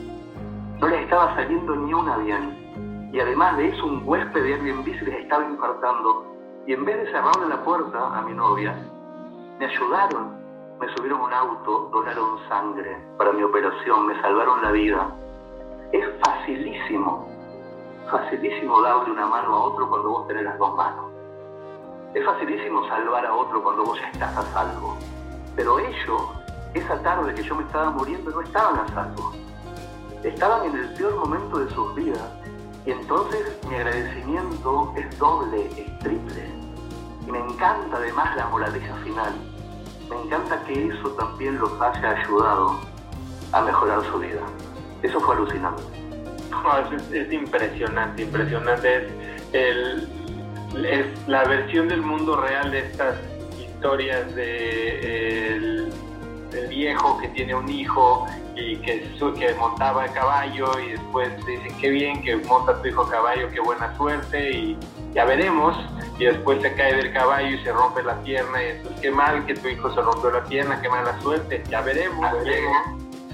No 0.81 0.89
les 0.89 1.03
estaba 1.03 1.35
saliendo 1.35 1.77
ni 1.77 1.95
una 1.95 2.17
bien. 2.19 3.11
Y 3.13 3.21
además 3.21 3.57
de 3.57 3.69
eso, 3.69 3.87
un 3.87 4.03
huésped 4.05 4.43
de 4.43 4.55
Airbnb 4.55 4.85
se 4.99 5.05
les 5.05 5.21
estaba 5.23 5.45
infartando. 5.45 6.27
Y 6.67 6.73
en 6.73 6.85
vez 6.85 6.97
de 6.99 7.13
cerrarle 7.13 7.49
la 7.49 7.63
puerta 7.63 8.19
a 8.19 8.23
mi 8.23 8.35
novia, 8.35 8.75
me 9.59 9.67
ayudaron. 9.67 10.37
Me 10.81 10.89
subieron 10.95 11.21
un 11.21 11.33
auto, 11.33 11.89
donaron 11.93 12.39
sangre 12.49 12.99
para 13.17 13.33
mi 13.33 13.43
operación, 13.43 14.07
me 14.07 14.21
salvaron 14.21 14.61
la 14.63 14.73
vida. 14.73 15.11
Es 15.93 16.05
facilísimo, 16.25 17.29
facilísimo 18.11 18.83
darle 18.83 19.13
una 19.13 19.27
mano 19.27 19.55
a 19.55 19.65
otro 19.67 19.89
cuando 19.89 20.09
vos 20.11 20.27
tenés 20.27 20.45
las 20.45 20.59
dos 20.59 20.75
manos. 20.75 21.13
Es 22.13 22.25
facilísimo 22.25 22.87
salvar 22.89 23.25
a 23.25 23.35
otro 23.35 23.63
cuando 23.63 23.85
vos 23.85 23.99
ya 24.01 24.09
estás 24.09 24.37
a 24.37 24.43
salvo. 24.53 24.97
Pero 25.55 25.79
ellos, 25.79 26.23
esa 26.75 27.01
tarde 27.03 27.35
que 27.35 27.43
yo 27.43 27.55
me 27.55 27.63
estaba 27.63 27.91
muriendo, 27.91 28.31
no 28.31 28.41
estaban 28.41 28.81
a 28.81 28.89
salvo. 28.89 29.33
Estaban 30.25 30.67
en 30.67 30.77
el 30.77 30.95
peor 30.95 31.15
momento 31.17 31.59
de 31.59 31.71
sus 31.73 31.95
vidas. 31.95 32.33
Y 32.85 32.91
entonces 32.91 33.59
mi 33.69 33.77
agradecimiento 33.77 34.93
es 34.97 35.19
doble, 35.19 35.67
es 35.67 35.99
triple. 36.01 36.51
Y 37.27 37.31
me 37.31 37.39
encanta 37.39 37.97
además 37.97 38.35
la 38.37 38.49
moraleja 38.49 38.95
final. 39.05 39.35
Me 40.11 40.21
encanta 40.23 40.63
que 40.65 40.89
eso 40.89 41.11
también 41.11 41.59
los 41.59 41.81
haya 41.81 42.11
ayudado 42.11 42.77
a 43.53 43.61
mejorar 43.63 44.05
su 44.05 44.19
vida. 44.19 44.43
Eso 45.07 45.21
fue 45.21 45.37
alucinante. 45.37 45.83
es, 47.13 47.33
impresionante, 47.33 48.23
impresionante. 48.23 48.97
Es 48.97 49.05
el, 49.53 50.09
es 50.85 51.29
la 51.29 51.45
versión 51.45 51.89
del 51.89 52.03
mundo 52.03 52.41
real 52.41 52.73
de 52.73 52.81
estas 52.81 53.17
historias 53.57 54.35
de 54.35 55.55
el, 55.55 55.93
viejo 56.71 57.19
que 57.19 57.29
tiene 57.29 57.55
un 57.55 57.69
hijo 57.69 58.27
y 58.57 58.77
que, 58.79 59.13
que 59.39 59.55
montaba 59.55 60.05
a 60.05 60.09
caballo 60.09 60.67
y 60.81 60.93
después 60.93 61.29
dicen 61.45 61.77
qué 61.79 61.91
bien 61.91 62.23
que 62.23 62.37
monta 62.37 62.81
tu 62.81 62.89
hijo 62.89 63.03
a 63.03 63.11
caballo, 63.11 63.51
qué 63.51 63.61
buena 63.61 63.95
suerte 63.99 64.51
y 64.53 64.79
ya 65.13 65.27
veremos 65.27 65.77
y 66.19 66.25
después 66.25 66.63
se 66.63 66.73
cae 66.75 66.97
del 66.97 67.13
caballo 67.13 67.49
y 67.49 67.63
se 67.63 67.73
rompe 67.73 68.03
la 68.03 68.19
pierna 68.23 68.63
y 68.63 68.67
entonces 68.69 69.01
qué 69.03 69.11
mal 69.11 69.45
que 69.45 69.55
tu 69.55 69.69
hijo 69.69 69.95
se 69.95 70.01
rompió 70.01 70.31
la 70.31 70.45
pierna, 70.45 70.81
qué 70.81 70.89
mala 70.89 71.21
suerte, 71.21 71.63
ya 71.69 71.83
veremos, 71.83 72.27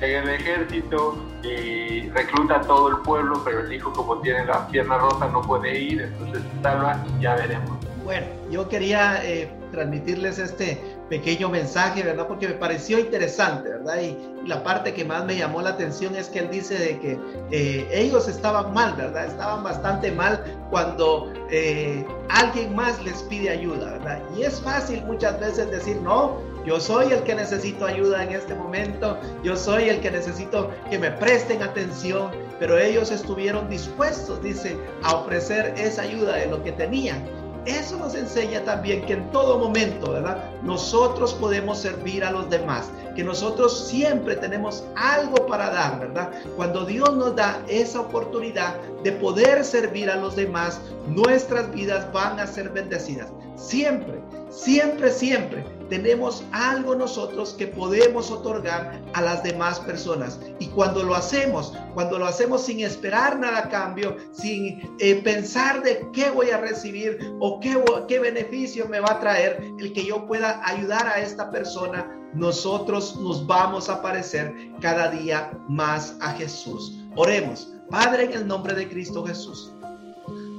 llega 0.06 0.22
el 0.22 0.28
ejército 0.30 1.16
y 1.42 2.08
recluta 2.10 2.56
a 2.56 2.60
todo 2.62 2.88
el 2.88 2.96
pueblo, 2.98 3.42
pero 3.44 3.60
el 3.60 3.72
hijo 3.72 3.92
como 3.92 4.20
tiene 4.20 4.44
la 4.44 4.66
pierna 4.68 4.98
rota 4.98 5.28
no 5.28 5.42
puede 5.42 5.78
ir, 5.78 6.02
entonces 6.02 6.42
se 6.42 6.62
salva, 6.62 7.04
ya 7.20 7.36
veremos. 7.36 7.70
Bueno, 8.04 8.26
yo 8.50 8.68
quería 8.68 9.24
eh, 9.24 9.48
transmitirles 9.70 10.38
este 10.38 10.80
pequeño 11.12 11.50
mensaje, 11.50 12.02
¿verdad? 12.02 12.26
Porque 12.26 12.48
me 12.48 12.54
pareció 12.54 12.98
interesante, 12.98 13.68
¿verdad? 13.68 14.00
Y, 14.00 14.16
la 14.46 14.64
parte 14.64 14.92
que 14.92 15.04
más 15.04 15.24
me 15.24 15.36
llamó 15.36 15.62
la 15.62 15.70
atención 15.70 16.16
es 16.16 16.28
que 16.28 16.40
él 16.40 16.50
dice 16.50 16.76
de 16.76 16.98
que 16.98 17.18
eh, 17.52 17.88
ellos 17.92 18.26
estaban 18.26 18.72
mal, 18.72 18.94
¿verdad? 18.94 19.26
Estaban 19.26 19.62
bastante 19.62 20.10
mal 20.10 20.42
cuando 20.68 21.32
eh, 21.50 22.04
alguien 22.28 22.74
más 22.74 23.00
les 23.04 23.22
pide 23.24 23.50
ayuda, 23.50 23.92
¿verdad? 23.98 24.20
Y 24.36 24.42
es 24.42 24.60
fácil 24.60 25.04
muchas 25.04 25.38
veces 25.38 25.70
decir, 25.70 25.96
no, 26.02 26.38
yo 26.64 26.80
soy 26.80 27.12
el 27.12 27.22
que 27.22 27.36
necesito 27.36 27.86
ayuda 27.86 28.24
en 28.24 28.30
este 28.30 28.54
momento, 28.54 29.16
yo 29.44 29.54
soy 29.54 29.90
el 29.90 30.00
que 30.00 30.10
necesito 30.10 30.70
que 30.90 30.98
me 30.98 31.10
presten 31.12 31.62
atención, 31.62 32.30
pero 32.58 32.78
ellos 32.78 33.12
estuvieron 33.12 33.68
dispuestos, 33.68 34.42
dice, 34.42 34.76
a 35.02 35.16
ofrecer 35.16 35.74
esa 35.76 36.02
ayuda 36.02 36.36
de 36.36 36.46
lo 36.46 36.64
que 36.64 36.72
tenían. 36.72 37.41
Eso 37.66 37.96
nos 37.96 38.14
enseña 38.14 38.64
también 38.64 39.06
que 39.06 39.12
en 39.12 39.30
todo 39.30 39.58
momento, 39.58 40.12
¿verdad? 40.12 40.50
Nosotros 40.62 41.32
podemos 41.34 41.78
servir 41.78 42.24
a 42.24 42.32
los 42.32 42.50
demás, 42.50 42.90
que 43.14 43.22
nosotros 43.22 43.86
siempre 43.86 44.36
tenemos 44.36 44.84
algo 44.96 45.46
para 45.46 45.70
dar, 45.70 46.00
¿verdad? 46.00 46.32
Cuando 46.56 46.84
Dios 46.84 47.14
nos 47.16 47.36
da 47.36 47.62
esa 47.68 48.00
oportunidad 48.00 48.74
de 49.04 49.12
poder 49.12 49.64
servir 49.64 50.10
a 50.10 50.16
los 50.16 50.34
demás, 50.34 50.80
nuestras 51.06 51.70
vidas 51.72 52.12
van 52.12 52.40
a 52.40 52.46
ser 52.46 52.70
bendecidas. 52.70 53.30
Siempre, 53.62 54.20
siempre, 54.50 55.10
siempre 55.10 55.64
tenemos 55.88 56.42
algo 56.50 56.96
nosotros 56.96 57.54
que 57.54 57.68
podemos 57.68 58.30
otorgar 58.30 59.00
a 59.12 59.22
las 59.22 59.42
demás 59.44 59.78
personas. 59.78 60.40
Y 60.58 60.66
cuando 60.68 61.04
lo 61.04 61.14
hacemos, 61.14 61.72
cuando 61.94 62.18
lo 62.18 62.26
hacemos 62.26 62.64
sin 62.64 62.80
esperar 62.80 63.38
nada 63.38 63.58
a 63.58 63.68
cambio, 63.68 64.16
sin 64.32 64.80
eh, 64.98 65.20
pensar 65.22 65.82
de 65.82 66.04
qué 66.12 66.30
voy 66.30 66.50
a 66.50 66.58
recibir 66.58 67.18
o 67.40 67.60
qué, 67.60 67.80
qué 68.08 68.18
beneficio 68.18 68.88
me 68.88 68.98
va 69.00 69.12
a 69.12 69.20
traer 69.20 69.62
el 69.78 69.92
que 69.92 70.04
yo 70.04 70.26
pueda 70.26 70.60
ayudar 70.64 71.06
a 71.06 71.20
esta 71.20 71.50
persona, 71.50 72.10
nosotros 72.34 73.16
nos 73.20 73.46
vamos 73.46 73.88
a 73.88 74.02
parecer 74.02 74.54
cada 74.80 75.08
día 75.08 75.52
más 75.68 76.16
a 76.20 76.32
Jesús. 76.32 76.98
Oremos. 77.14 77.74
Padre, 77.90 78.24
en 78.24 78.32
el 78.32 78.46
nombre 78.46 78.74
de 78.74 78.88
Cristo 78.88 79.24
Jesús. 79.24 79.72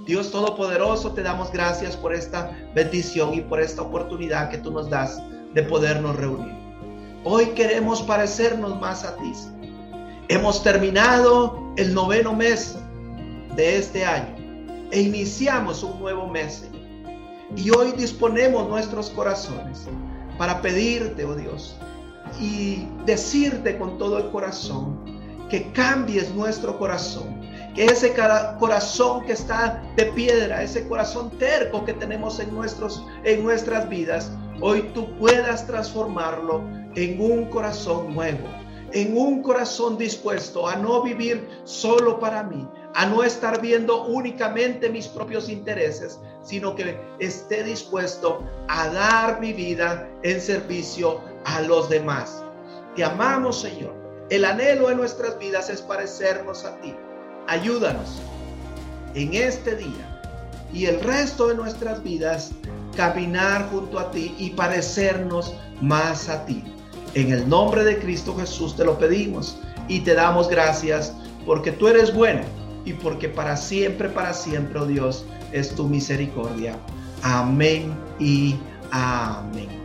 Dios 0.06 0.32
Todopoderoso, 0.32 1.13
te 1.13 1.24
damos 1.24 1.52
gracias 1.52 1.96
por 1.96 2.13
esta 2.13 2.52
bendición 2.76 3.34
y 3.34 3.42
por 3.42 3.62
esta 3.62 3.82
oportunidad 3.82 4.50
que 4.50 4.58
tú 4.58 4.70
nos 4.70 4.89
das 4.89 5.22
de 5.54 5.63
podernos 5.63 6.18
reunir. 6.18 6.54
Hoy 7.24 7.46
queremos 7.56 8.02
parecernos 8.02 8.80
más 8.82 9.06
a 9.06 9.16
ti. 9.16 9.32
Hemos 10.28 10.62
terminado 10.62 11.74
el 11.78 11.94
noveno 11.94 12.34
mes 12.34 12.76
de 13.56 13.78
este 13.78 14.04
año 14.04 14.36
e 14.92 15.02
iniciamos 15.02 15.84
un 15.84 15.98
nuevo 16.00 16.28
mes. 16.28 16.70
Y 17.56 17.70
hoy 17.70 17.94
disponemos 17.94 18.68
nuestros 18.68 19.10
corazones 19.10 19.88
para 20.38 20.62
pedirte, 20.62 21.24
oh 21.24 21.36
Dios, 21.36 21.78
y 22.42 22.88
decirte 23.06 23.78
con 23.78 23.98
todo 23.98 24.18
el 24.18 24.30
corazón 24.32 25.00
que 25.50 25.72
cambies 25.72 26.34
nuestro 26.34 26.78
corazón 26.78 27.43
que 27.74 27.86
ese 27.86 28.14
corazón 28.60 29.26
que 29.26 29.34
está 29.34 29.82
de 29.96 30.06
piedra, 30.08 30.62
ese 30.62 30.88
corazón 30.88 31.32
terco 31.38 31.84
que 31.86 31.94
tenemos 31.94 32.40
en, 32.40 32.54
nuestros, 32.54 33.06
en 33.24 33.44
nuestras 33.44 33.90
vidas, 33.90 34.32
hoy 34.62 34.84
tú 34.94 35.18
puedas 35.18 35.66
transformarlo 35.66 36.64
en 36.96 37.20
un 37.20 37.46
corazón 37.46 38.14
nuevo, 38.14 38.48
en 38.92 39.18
un 39.18 39.42
corazón 39.42 39.98
dispuesto 39.98 40.68
a 40.68 40.76
no 40.76 41.02
vivir 41.02 41.48
solo 41.64 42.20
para 42.20 42.44
mí, 42.44 42.68
a 42.94 43.08
no 43.08 43.24
estar 43.24 43.60
viendo 43.60 44.06
únicamente 44.06 44.90
mis 44.90 45.08
propios 45.08 45.50
intereses, 45.50 46.20
sino 46.44 46.76
que 46.76 47.00
esté 47.20 47.64
dispuesto 47.64 48.44
a 48.68 48.88
dar 48.90 49.40
mi 49.40 49.52
vida 49.52 50.08
en 50.22 50.40
servicio 50.40 51.22
a 51.46 51.62
los 51.62 51.90
demás. 51.90 52.44
Te 52.96 53.04
amamos, 53.04 53.62
Señor. 53.62 53.94
El 54.30 54.46
anhelo 54.46 54.88
de 54.90 54.96
nuestras 54.96 55.38
vidas 55.40 55.70
es 55.70 55.82
parecernos 55.82 56.64
a 56.66 56.80
ti. 56.80 56.96
Ayúdanos 57.48 58.22
en 59.16 59.34
este 59.34 59.76
día 59.76 60.22
y 60.74 60.86
el 60.86 61.02
resto 61.02 61.48
de 61.48 61.56
nuestras 61.56 62.02
vidas 62.02 62.52
caminar 62.96 63.70
junto 63.70 64.00
a 64.00 64.12
ti 64.12 64.34
y 64.38 64.52
parecernos 64.52 65.54
más 65.82 66.30
a 66.30 66.46
ti. 66.46 66.64
En 67.14 67.32
el 67.32 67.48
nombre 67.48 67.84
de 67.84 68.00
Cristo 68.00 68.36
Jesús 68.36 68.76
te 68.76 68.86
lo 68.86 68.98
pedimos 68.98 69.58
y 69.88 70.00
te 70.00 70.16
damos 70.16 70.48
gracias 70.48 71.14
porque 71.46 71.72
tú 71.72 71.88
eres 71.88 72.14
bueno 72.14 72.42
y 72.86 72.94
porque 72.94 73.30
para 73.30 73.56
siempre, 73.56 74.10
para 74.10 74.34
siempre, 74.34 74.80
oh 74.80 74.86
Dios, 74.86 75.26
es 75.52 75.76
tu 75.76 75.88
misericordia. 75.88 76.78
Amén 77.22 77.94
y 78.20 78.56
amén. 78.92 79.83